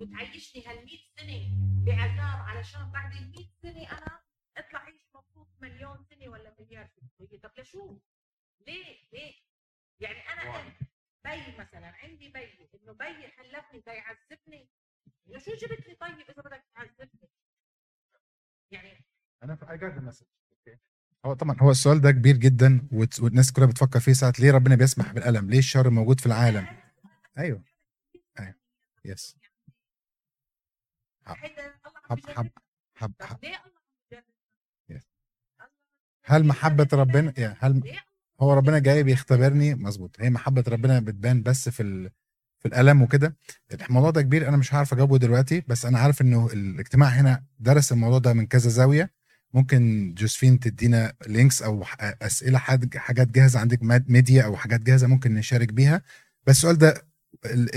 [0.00, 1.50] وتعيشني هال 100 سنة
[1.86, 4.22] بعذاب علشان بعد ال 100 سنة أنا
[4.56, 7.98] أطلع عيش مبسوط مليون سنة ولا مليار سنة طيب طب لشو؟
[8.66, 9.34] ليه؟ ليه؟
[10.02, 10.72] يعني أنا أم
[11.24, 14.68] بي مثلا عندي بي إنه بي خلفني ليعذبني
[15.26, 17.30] لشو جبتني طيب إذا بدك تعذبني؟
[18.70, 19.04] يعني
[19.42, 20.76] أنا got the message okay.
[21.26, 24.74] هو طبعا هو السؤال ده كبير جدا وت- والناس كلها بتفكر فيه ساعات ليه ربنا
[24.76, 26.66] بيسمح بالألم؟ ليه الشر موجود في العالم؟
[27.38, 27.64] أيوه.
[28.40, 28.54] أيوه.
[29.04, 29.36] يس
[31.26, 31.36] حب.
[32.10, 32.50] حب
[32.96, 33.44] حب, حب.
[33.44, 35.02] الله
[36.24, 38.11] هل محبة ربنا؟ يعني هل ليه
[38.42, 40.16] هو ربنا جاي بيختبرني مظبوط.
[40.20, 42.10] هي محبة ربنا بتبان بس في ال...
[42.58, 43.36] في الألم وكده.
[43.88, 47.92] الموضوع ده كبير أنا مش هعرف أجاوبه دلوقتي بس أنا عارف إنه الاجتماع هنا درس
[47.92, 49.10] الموضوع ده من كذا زاوية.
[49.54, 51.62] ممكن جوزفين تدينا links
[52.22, 53.78] أسئلة حد حاجات جاهزة عندك
[54.10, 56.02] ميديا أو حاجات جاهزة ممكن نشارك بيها.
[56.46, 56.94] بس السؤال ده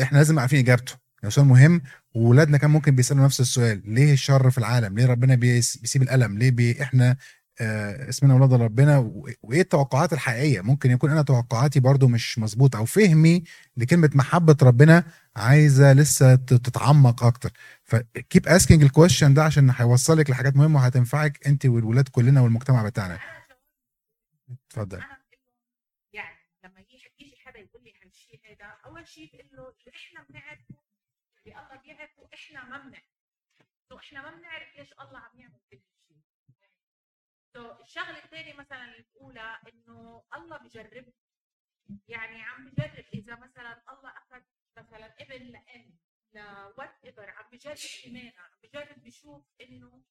[0.01, 0.93] إحنا لازم عارفين إجابته.
[1.23, 1.81] يعني سؤال مهم
[2.15, 3.81] وولادنا كان ممكن بيسألوا نفس السؤال.
[3.85, 7.17] ليه الشر في العالم؟ ليه ربنا بيس- بيسيب الألم؟ ليه بي إحنا آه،
[7.61, 8.97] اسمنا أولاد ربنا
[9.43, 13.43] وإيه التوقعات الحقيقية؟ ممكن يكون أنا توقعاتي برضو مش مظبوطة أو فهمي
[13.77, 15.03] لكلمة محبة ربنا
[15.35, 17.51] عايزة لسه تتعمق أكتر.
[17.83, 22.83] ف keep asking ال question ده عشان هيوصلك لحاجات مهمة وهتنفعك أنت والولاد كلنا والمجتمع
[22.83, 23.19] بتاعنا.
[24.69, 25.01] اتفضل.
[26.13, 26.79] يعني لما
[27.19, 30.75] يجي حدا يقول لي هالشيء هذا أول شيء بقول له اللي إحنا بنعرفه
[31.45, 33.03] اللي الله بيعرفه إحنا ما بنعرف
[33.89, 35.79] so إحنا ما بنعرف ليش الله عم يعمل كل
[37.55, 41.13] so الشغلة الثانية مثلا الأولى إنه الله بجربنا
[42.07, 44.41] يعني عم بجرب إذا مثلا الله أخذ
[44.77, 45.97] مثلا ابن لام
[46.33, 50.03] لوات ايفر عم بجرب ايمانها عم بجرب بشوف إنه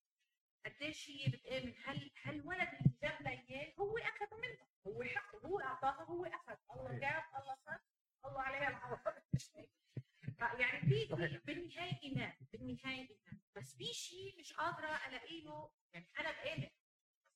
[0.67, 1.75] قديش هي بتآمن.
[1.85, 6.25] هل هل ولد اللي جاب لها إياه؟ هو أخذ منها هو حقه هو اعطاها هو
[6.25, 6.57] أخذ.
[6.77, 7.81] الله جاب الله صار
[8.25, 8.99] الله عليها العوض
[10.61, 11.07] يعني في
[11.47, 13.41] بالنهاية إيمان بالنهاية إيمان.
[13.57, 16.69] بس في شيء مش قادرة ألاقي له يعني أنا بآمن.
[16.69, 16.84] بس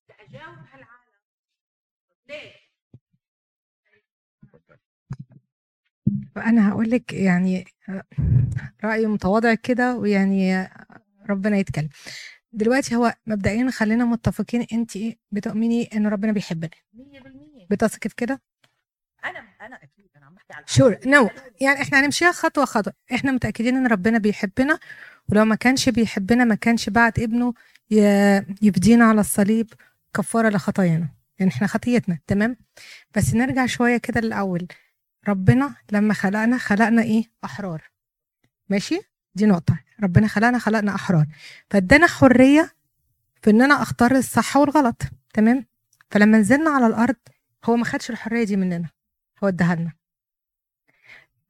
[0.09, 1.13] بدي اجاوب هالعالم.
[2.29, 2.53] ليه؟
[6.37, 7.65] أنا هقول لك يعني
[8.85, 10.69] رأي متواضع كده ويعني
[11.31, 11.89] ربنا يتكلم.
[12.53, 18.41] دلوقتي هو مبدئيا خلينا متفقين انت إيه بتؤمني إن ربنا بيحبنا؟ 100% بتثقي في كده؟
[19.25, 22.93] أنا أنا أكيد أنا عم بحكي على شور نو يعني إحنا هنمشيها خطوة خطوة.
[23.15, 24.79] إحنا متأكدين إن ربنا بيحبنا
[25.29, 27.55] ولو ما كانش بيحبنا ما كانش بعت ابنه
[27.91, 29.73] ي- يفدينا على الصليب
[30.15, 31.09] كفارة لخطايانا.
[31.39, 32.57] يعني إحنا خطيتنا تمام؟
[33.17, 34.69] بس نرجع شوية كده للأول.
[35.29, 37.83] ربنا لما خلقنا خلقنا إيه؟ أحرار.
[38.69, 39.01] ماشي؟
[39.35, 39.79] دي نقطة.
[40.03, 41.27] ربنا خلقنا خلقنا أحرار.
[41.71, 42.73] فادانا حرية
[43.43, 45.03] في إن أنا أختار الصح والغلط
[45.35, 45.67] تمام؟
[46.11, 47.17] فلما نزلنا على الأرض
[47.65, 48.89] هو ما خدش الحرية دي مننا.
[49.45, 49.93] هو اداها لنا.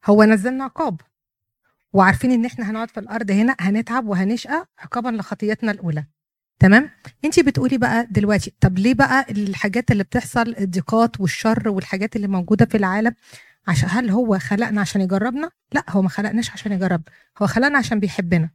[0.05, 1.01] هو نزلنا عقاب.
[1.93, 6.05] وعارفين إن إحنا هنقعد في الأرض هنا هنتعب وهنشقى عقابا لخطيتنا الأولى.
[6.59, 6.89] تمام؟
[7.25, 12.65] انت بتقولي بقى دلوقتي طب ليه بقى الحاجات اللي بتحصل الضيقات والشر والحاجات اللي موجودة
[12.65, 13.15] في العالم
[13.67, 17.03] عشان هل هو خلقنا عشان يجربنا؟ لا هو ما خلقناش عشان يجربنا
[17.41, 18.49] هو خلقنا عشان بيحبنا.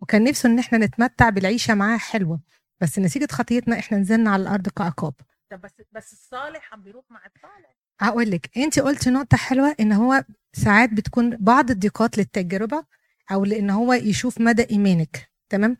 [0.00, 2.40] وكان نفسه إن إحنا نتمتع بالعيشة معاه حلوة
[2.80, 5.14] بس نتيجه خطيتنا إحنا نزلنا على الأرض كعقاب
[5.50, 9.92] طب بس بس الصالح عم بيروح مع الصالح هقول لك انت قلتي نقطة حلوة إن
[9.92, 12.84] هو ساعات بتكون بعض الضيقات للتجربة
[13.32, 15.76] أو لإن هو يشوف مدى إيمانك تمام؟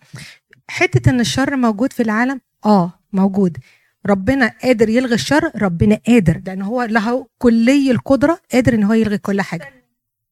[0.69, 3.59] حتة إن الشر موجود في العالم آه موجود
[4.07, 9.19] ربنا قادر يلغي الشر ربنا قادر لأن هو له كلي القدرة قادر إن هو يلغي
[9.19, 9.73] كل حاجة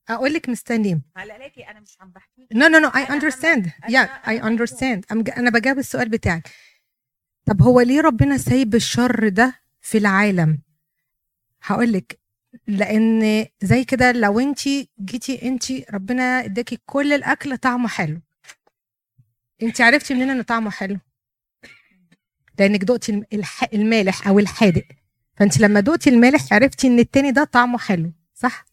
[0.09, 3.67] أقول لك مستنيين هلا ليكي أنا مش عم بحكي No, no, no, I أنا- understand.
[3.67, 5.01] أنا- Yeah, I أنا understand.
[5.13, 6.49] I'm, أنا بجاوب السؤال بتاعك.
[7.47, 10.59] طب هو ليه ربنا سايب الشر ده في العالم؟
[11.63, 12.19] هقول لك
[12.67, 14.61] لأن زي كده لو أنت
[15.01, 15.65] جيتي أنت
[15.95, 18.21] ربنا اداكي كل الأكل طعمه حلو.
[19.63, 20.99] أنت عرفتي منين إن طعمه حلو؟
[22.59, 23.65] لأنك دقتي الم- الح...
[23.75, 24.85] المالح أو الحادق.
[25.37, 28.65] فأنت لما دقتي المالح عرفتي إن التاني ده طعمه حلو، صح؟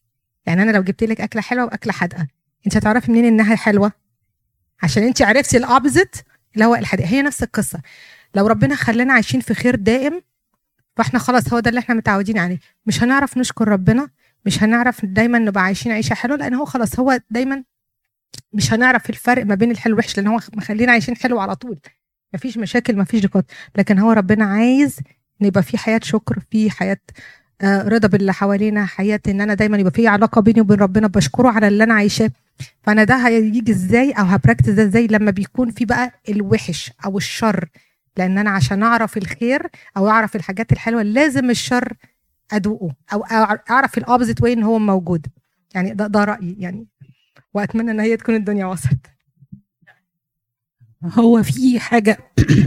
[0.45, 2.28] يعني أنا لو جبت لك أكلة حلوة وأكلة حادقة
[2.65, 3.91] انت هتعرفي منين إنها حلوة
[4.84, 6.23] عشان انت عرفتي الابزت
[6.54, 7.82] اللي هو الحديق هي نفس القصة
[8.36, 10.21] لو ربنا خلانا عايشين في خير دائم
[10.95, 14.10] فاحنا خلاص هو ده اللي إحنا متعودين عليه مش هنعرف نشكر ربنا
[14.45, 17.63] مش هنعرف دايما نبقى عايشين عيشة حلوة لأن هو خلاص هو دايما
[18.53, 21.79] مش هنعرف الفرق ما بين الحلو والوحش لأن هو مخلينا عايشين حلو على طول.
[22.33, 24.99] مفيش مشاكل مفيش ضيقات لكن هو ربنا عايز
[25.41, 26.97] إن يبقى في حياة شكر في حياة
[27.61, 31.49] آه، رضا باللي حوالينا حياة إن أنا دايما يبقى في علاقة بيني وبين ربنا بشكره
[31.49, 32.31] على اللي أنا عايشاه.
[32.83, 37.17] فأنا ده هيجي إزاي أو ه practice ده إزاي؟ لما بيكون في بقى الوحش أو
[37.17, 37.69] الشر.
[38.17, 41.93] لأن أنا عشان أعرف الخير أو أعرف الحاجات الحلوة لازم الشر
[42.51, 43.23] أدوقه أو
[43.69, 45.27] أعرف ال opposite way إن هو موجود.
[45.75, 46.55] يعني ده ده رأيي.
[46.59, 46.87] يعني
[47.53, 49.07] وأتمنى إن هي تكون الدنيا وصلت
[51.03, 52.17] هو في حاجة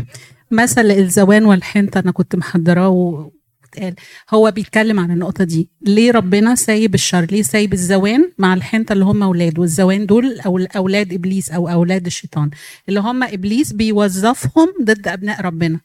[0.50, 3.94] مثل الزوان والحنطة أنا كنت محضراه واتقال.
[4.30, 5.70] هو بيتكلم عن النقطة دي.
[5.82, 10.58] ليه ربنا سايب الشر؟ ليه سايب الزوان مع الحنطة اللي هم أولاد؟ والزوان دول أو
[10.58, 12.50] أولاد إبليس أو أولاد الشيطان.
[12.88, 15.80] اللي هم إبليس بيوظفهم ضد أبناء ربنا.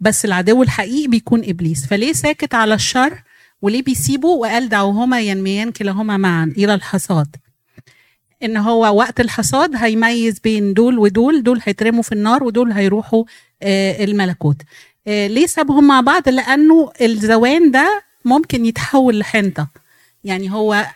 [0.00, 1.86] بس العدو الحقيقي بيكون إبليس.
[1.86, 3.22] فليه ساكت على الشر؟
[3.62, 6.44] وليه بيسيبه؟ وقال دعوهما ينميان كلاهما معا.
[6.44, 7.36] إلى الحصاد.
[8.42, 13.24] إن هو وقت الحصاد هيميز بين دول ودول دول هيترموا في النار ودول هيروحوا
[13.62, 14.56] آه، الملكوت.
[15.06, 19.68] آه، ليه سابهم مع بعض؟ لأنه الزوان ده ممكن يتحول لحنطة.
[20.24, 20.86] يعني هو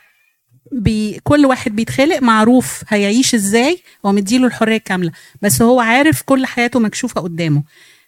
[0.73, 5.13] بي كل واحد بيتخلق معروف هيعيش إزاي هو مديله الحرية الكاملة.
[5.43, 7.63] بس هو عارف كل حياته مكشوفة قدامه.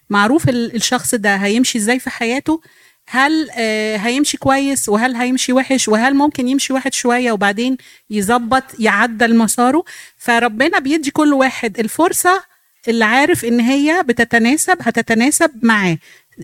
[0.09, 2.61] معروف ال- الشخص ده هيمشي إزاي في حياته؟
[3.09, 7.77] هل آه، هيمشي كويس وهل هيمشي وحش وهل ممكن يمشي واحد شوية وبعدين
[8.09, 9.83] يظبط يعدل مساره.
[10.17, 12.43] فربنا بيدي كل واحد الفرصة
[12.87, 15.97] اللي عارف إن هي بتتناسب هتتناسب معاه.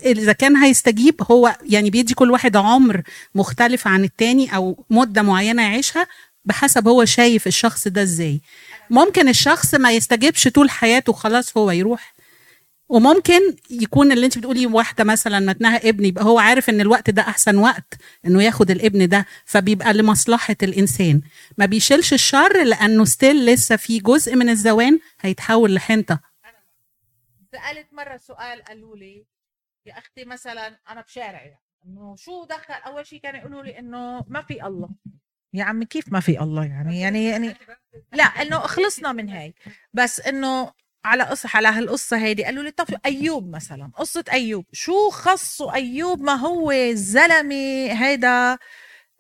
[0.06, 3.02] إذا كان هيستجيب هو يعني بيدي كل واحد عمر
[3.36, 6.08] مختلف عن التاني أو مدة معينة يعيشها
[6.46, 8.42] بحسب هو شايف الشخص ده إزاي.
[8.90, 12.13] ممكن الشخص ما يستجيبش طول حياته خلاص هو يروح.
[12.94, 17.22] وممكن يكون اللي انت بتقولي واحدة مثلا متنها ابن يبقى هو عارف إن الوقت ده
[17.22, 17.94] أحسن وقت
[18.26, 21.22] إنه ياخد الابن ده فبيبقى لمصلحة الإنسان.
[21.58, 26.20] ما بيشيلش الشر لأنه ستيل لسه في جزء من الزوان هيتحول لحنطة.
[27.52, 29.26] سألت مرة سؤال قالوا لي
[29.86, 34.42] يا أختي مثلا أنا بشارعي إنه شو دخل؟ أول شيء كانوا يقولوا لي إنه ما
[34.42, 34.90] في الله.
[35.54, 37.56] يا عمي كيف ما في الله يعني؟ يعني يعني
[38.14, 39.54] لا إنه خلصنا من هاي
[39.94, 40.72] بس إنه
[41.06, 42.44] على قصة على هالقصة هيدي.
[42.44, 44.66] قالوا لي طب أيوب مثلا قصة أيوب.
[44.72, 47.56] شو خصه أيوب ما هو الزلمة
[47.92, 48.58] هيدا؟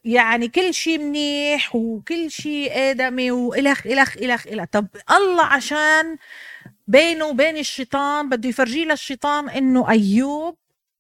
[0.03, 4.65] يعني كل شيء منيح وكل شيء آدمي وإلخ إلخ إلخ إلخ.
[4.71, 6.17] طب الله عشان
[6.87, 10.57] بينه وبين الشيطان بده يفرجي للشيطان إنه أيوب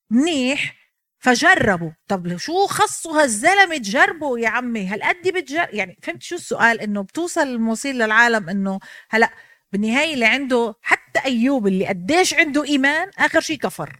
[0.09, 0.75] منيح
[1.19, 7.01] فجربوا طب شو خصوا هالزلمة تجربوا يا عمي؟ هالقد بتجرب يعني فهمت شو السؤال؟ إنه
[7.03, 9.29] بتوصل الموصيل للعالم إنه هلأ
[9.73, 13.99] بالنهاية اللي عنده حتى أيوب اللي قديش عنده إيمان آخر شيء كفر.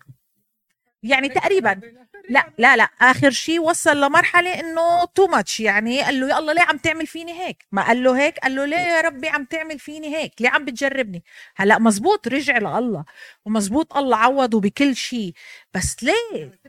[1.04, 1.82] يعني تقريبا.
[2.30, 6.54] لا لا لا آخر شيء وصل لمرحلة إنه تو ماتش يعني قال له يا الله
[6.54, 9.46] ليه عم تعمل فيني هيك؟ ما قال له هيك قال له ليه يا ربي عم
[9.46, 11.24] تعمل فيني هيك؟ ليه عم بتجربني؟
[11.56, 13.06] هلأ مزبوط رجع لله
[13.46, 15.34] ومزبوط الله عوضه بكل شيء
[15.74, 16.60] بس ليه؟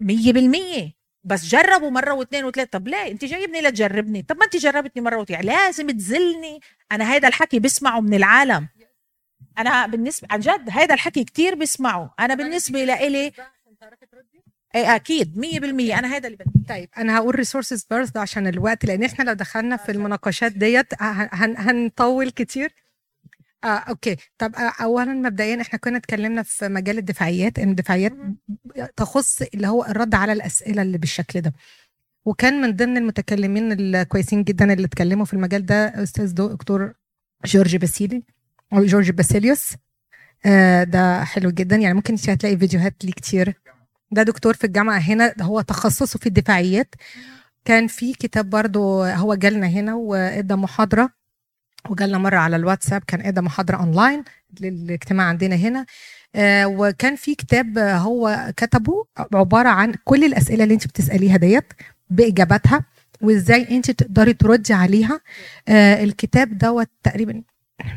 [0.00, 1.03] مية بالمية.
[1.24, 2.70] بس جربوا مرة واثنين وثلاثة.
[2.78, 6.60] طب ليه انت جايبني لتجربني طب ما انت جربتني مرة واثنين لازم تزلني
[6.92, 8.68] أنا هيدا الحكي بسمعه من العالم.
[9.58, 12.14] أنا بالنسبة عن جد هيدا الحكي كتير بسمعه.
[12.20, 13.32] أنا بالنسبة لإلي
[14.74, 15.98] إيه أكيد مية بالمية.
[15.98, 19.76] أنا هيدا اللي بدي طيب أنا هقول ريسورسز بيرث عشان الوقت لأن إحنا لو دخلنا
[19.76, 22.72] في المناقشات ديت هن- هنطول كتير.
[23.64, 24.16] آه okay.
[24.38, 28.12] طب آه اولا مبدئيا إحنا كنا اتكلمنا في مجال الدفاعيات إن الدفاعيات
[28.96, 31.52] تخص اللي هو الرد على الأسئلة اللي بالشكل ده.
[32.24, 36.94] وكان من ضمن المتكلمين الكويسين جدا اللي اتكلموا في المجال ده أستاذ دكتور
[37.44, 38.22] جورج باسيلي
[38.72, 39.74] أو جورج باسيليوس.
[40.46, 41.76] آه ده حلو جدا.
[41.76, 43.54] يعني ممكن هتلاقي فيديوهات ليه كتير.
[44.10, 46.94] ده دكتور في الجامعة هنا ده هو تخصصه في الدفاعيات.
[47.64, 51.23] كان في كتاب برضو هو جالنا هنا وادى محاضرة.
[51.90, 54.24] وجالنا مرة على الواتساب كان ادى محاضره اونلاين
[54.60, 55.86] للاجتماع عندنا هنا.
[56.34, 61.72] آه وكان في كتاب هو كتبه عبارة عن كل الأسئلة اللي انت بتسأليها ديت
[62.10, 62.84] بإجاباتها
[63.20, 65.20] وإزاي انت تقدري تردي عليها.
[65.68, 67.42] آه الكتاب دوت تقريبا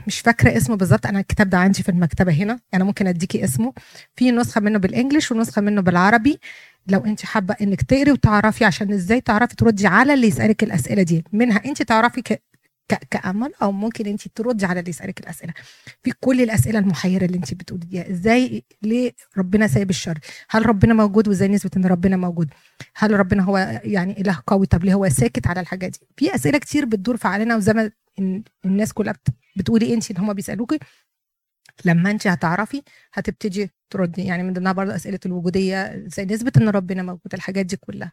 [0.08, 3.74] مش فاكرة اسمه بالظبط أنا الكتاب ده عندي في المكتبة هنا أنا ممكن أديكي اسمه.
[4.16, 6.40] في نسخة منه بال English ونسخة منه بالعربي
[6.88, 11.24] لو انت حابة إنك تقري وتعرفي عشان إزاي تعرفي تردي على اللي يسألك الأسئلة دي.
[11.34, 12.22] منها انت تعرفي
[12.90, 12.94] ك...
[12.94, 13.08] ك...
[13.10, 15.54] كامل أو ممكن انت تردي على اللي يسألك الأسئلة.
[16.04, 20.20] في كل الأسئلة المحيرة اللي انت بتقوليها إزاي ليه ربنا سايب الشر؟
[20.50, 22.50] هل ربنا موجود وإزاي نثبت إن ربنا موجود؟
[22.96, 26.58] هل ربنا هو يعني إله قوي؟ طب ليه هو ساكت على الحاجات دي؟ في أسئلة
[26.58, 30.80] كتير بتدور في عقلنا وزي ما ال- الناس كلها بت- بتقولي انت إن هم بيسالوكي
[31.86, 32.82] لما انت هتعرفي
[33.14, 34.22] هتبتدي تردي.
[34.26, 38.12] يعني من ضمنها برضه أسئلة الوجودية إزاي نثبت إن ربنا موجود؟ الحاجات دي كلها.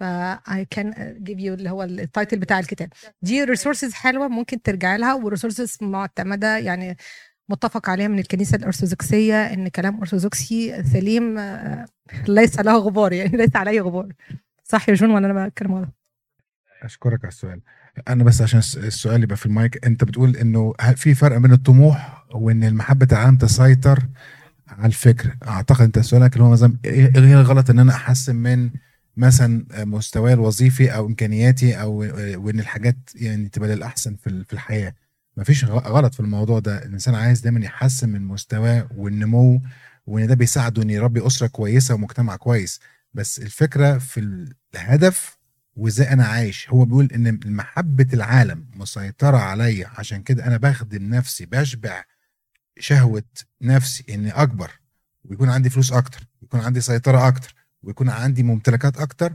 [0.00, 0.86] ف I can
[1.28, 2.88] give you اللي هو ال title بتاع الكتاب.
[3.22, 6.96] دي resources حلوة ممكن ترجع لها و resources معتمدة يعني
[7.48, 11.86] متفق عليها من الكنيسة الأرثوذكسية إن كلام أرثوذكسي سليم آه،
[12.28, 14.12] ليس له غبار يعني ليس عليه غبار.
[14.64, 15.88] صح يا جون ولا أنا بتكلم غلط؟
[16.82, 17.60] أشكرك على السؤال.
[18.08, 22.24] أنا بس عشان الس- السؤال يبقى في المايك أنت بتقول إنه في فرق بين الطموح
[22.34, 23.98] وإن المحبة العالم تسيطر
[24.68, 28.70] على الفكر؟ أعتقد أنت سؤالك اللي هو مثلا إيه إيه الغلط إن أنا أحسن من
[29.16, 31.98] مثلا مستواي الوظيفي أو إمكانياتي أو
[32.44, 34.94] وإن الحاجات يعني تبقى للأحسن في في الحياة.
[35.36, 36.84] مفيش غلط في الموضوع ده.
[36.84, 39.60] الإنسان عايز دايما يحسن من مستواه والنمو
[40.06, 42.80] وإن ده بيساعده إن يربي أسرة كويسة ومجتمع كويس.
[43.14, 44.44] بس الفكرة في
[44.74, 45.38] الهدف
[45.76, 46.70] وإزاي أنا عايش.
[46.70, 52.04] هو بيقول إن محبة العالم مسيطرة عليا عشان كده أنا بخدم نفسي بشبع
[52.78, 53.22] شهوة
[53.62, 54.70] نفسي إني أكبر.
[55.24, 57.54] ويكون عندي فلوس أكتر ويكون عندي سيطرة أكتر.
[57.82, 59.34] ويكون عندي ممتلكات أكتر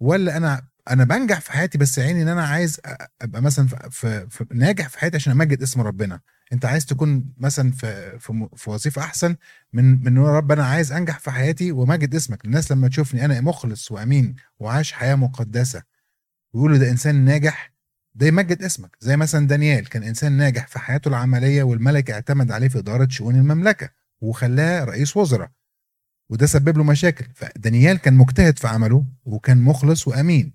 [0.00, 2.80] ولا أنا أنا بنجح في حياتي بس عيني إن أنا عايز
[3.22, 6.20] أبقى مثلا في, في, ناجح في حياتي عشان امجد اسم ربنا.
[6.52, 9.36] أنت عايز تكون مثلا في في, في وظيفة أحسن
[9.72, 12.44] من من رب أنا عايز أنجح في حياتي ومجد اسمك.
[12.44, 15.82] الناس لما تشوفني أنا مخلص وأمين وعايش حياة مقدسة
[16.52, 17.72] ويقولوا ده إنسان ناجح
[18.14, 18.96] ده يمجد اسمك.
[19.00, 23.34] زي مثلا دانيال كان إنسان ناجح في حياته العملية والملك اعتمد عليه في إدارة شؤون
[23.36, 23.90] المملكة
[24.20, 25.50] وخلاه رئيس وزراء.
[26.32, 27.24] وده سبب له مشاكل.
[27.34, 30.52] فدانيال كان مجتهد في عمله وكان مخلص وأمين.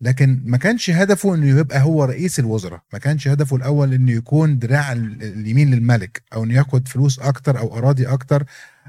[0.00, 2.82] لكن ما كانش هدفه إنه يبقى هو رئيس الوزراء.
[2.92, 7.58] ما كانش هدفه الأول إنه يكون دراع ال- اليمين للملك أو إنه ياخد فلوس أكتر
[7.58, 8.44] أو أراضي أكتر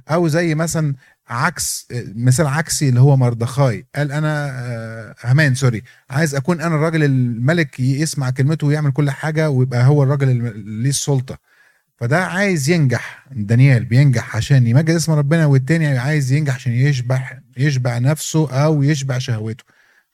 [0.09, 0.95] أو زي مثلا
[1.27, 3.85] عكس مثال عكسي اللي هو مردخاي.
[3.95, 5.83] قال أنا آه، همان سوري.
[6.09, 10.53] عايز أكون أنا الراجل الملك يسمع كلمته ويعمل كل حاجة ويبقى هو الراجل اللي
[10.83, 11.37] ليه السلطة.
[11.97, 13.27] فده عايز ينجح.
[13.31, 19.17] دانيال بينجح عشان يمجد اسم ربنا والتاني عايز ينجح عشان يشبع يشبع نفسه أو يشبع
[19.17, 19.63] شهوته.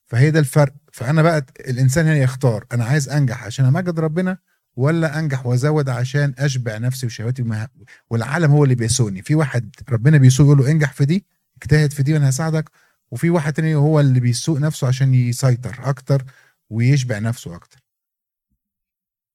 [0.08, 0.74] فهي ده الفرق.
[0.94, 4.38] فأنا بقى الإنسان هنا يختار أنا عايز أنجح عشان أمجد ربنا
[4.76, 7.68] ولا أنجح وأزود عشان أشبع نفسي وشهوتي؟ وما-
[8.10, 11.26] والعالم هو اللي بيسوقني في واحد ربنا بيسوق يقول له انجح في دي
[11.62, 12.70] اجتهد في دي وأنا هساعدك.
[13.12, 16.24] وفي واحد تاني هو اللي بيسوق نفسه عشان يسيطر أكتر
[16.70, 17.80] ويشبع نفسه أكتر.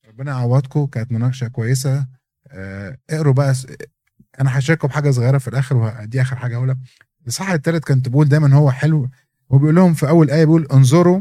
[0.09, 2.18] ربنا يعوضكم كانت مناقشة كويسة.
[3.11, 3.55] اقروا بقى
[4.41, 6.77] أنا هشارككم بحاجة صغيرة في الآخر ودي آخر حاجة أقولها.
[7.23, 9.09] الاصحاح الثالث كنت بقول دايما هو حلو
[9.53, 11.21] هو بيقول لهم في أول آية بيقول انظروا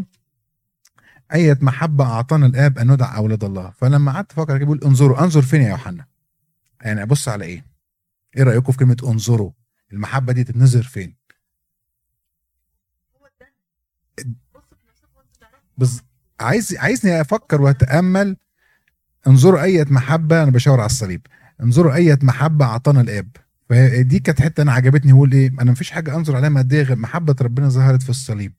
[1.33, 3.69] أية محبة أعطانا الآب أن ندع أولاد الله.
[3.69, 6.05] فلما قعدت أفكر بيقول انظروا أنظر فين يا يوحنا؟
[6.81, 7.65] يعني أبص على إيه؟
[8.37, 9.51] إيه رأيكم في كلمة انظروا؟
[9.93, 11.15] المحبة دي تتنظر فين؟
[15.77, 16.01] بز...
[16.39, 18.37] عايز عايزني أفكر وأتأمل
[19.27, 21.21] انظروا أية محبة أنا بشاور على الصليب.
[21.63, 23.29] انظروا أية محبة أعطانا الآب.
[23.69, 27.35] فدي كانت حتة أنا عجبتني بقول إيه أنا مفيش حاجة أنظر عليها مادية غير محبة
[27.41, 28.53] ربنا ظهرت في الصليب.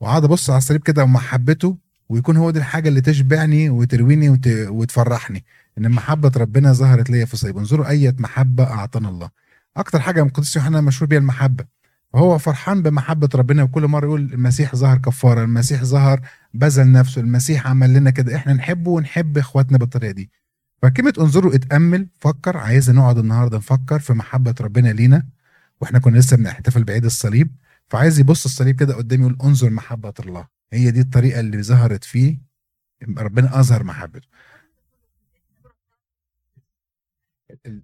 [0.00, 1.78] وقعد ابص على الصليب كده ومحبته
[2.08, 4.48] ويكون هو دي الحاجة اللي تشبعني وترويني وت...
[4.48, 5.44] وتفرحني.
[5.78, 7.58] إن محبة ربنا ظهرت ليا في الصليب.
[7.58, 9.30] انظروا اية محبة اعطانا الله.
[9.76, 11.64] أكتر حاجة من يوحنا مشهور بيها المحبة.
[12.14, 16.20] وهو فرحان بمحبة ربنا وكل مرة يقول المسيح ظهر كفارة المسيح ظهر
[16.54, 20.30] بذل نفسه المسيح عمل لنا كده إحنا نحبه ونحب إخواتنا بالطريقة دي.
[20.82, 25.26] فكلمة انظروا اتأمل فكر عايز نقعد النهارده نفكر في محبة ربنا لينا
[25.80, 27.54] وإحنا كنا لسه بنحتفل بعيد الصليب
[27.88, 30.46] فعايز يبص الصليب كده قدامي يقول انظر محبة الله.
[30.72, 32.38] هي دي الطريقة اللي ظهرت فيه
[33.18, 34.28] ربنا أظهر محبته.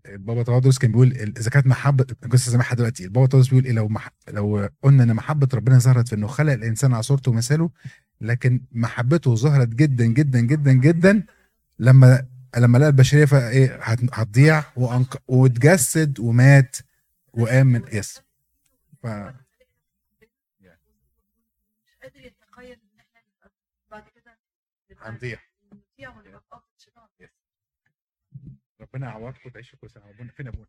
[0.07, 3.89] البابا تواضرس كان بيقول إذا كانت محبه قصه سامحها دلوقتي البابا تواضرس بيقول إيه لو
[3.89, 4.11] مح...
[4.29, 7.71] لو قلنا إن محبة ربنا ظهرت في إنه خلق الإنسان على صورته ومثاله
[8.21, 11.27] لكن محبته ظهرت جدا جدا جدا جدا
[11.79, 15.23] لما لما لقى البشرية فا إيه هت- هتضيع وأنق...
[15.29, 16.77] واتجسد ومات
[17.33, 18.21] وقام من يس.
[19.03, 19.07] ف...
[19.07, 19.33] مش
[22.03, 23.51] قادر يتخيل ان إحنا نبقى
[23.91, 24.39] بعد كده
[24.91, 25.39] نبقى هنضيع
[25.73, 27.09] نضيع ونبقى في قبضة شيطان
[28.95, 29.97] ربنا يعوضكم وتعيشوا كويس
[30.29, 30.67] فين ابونا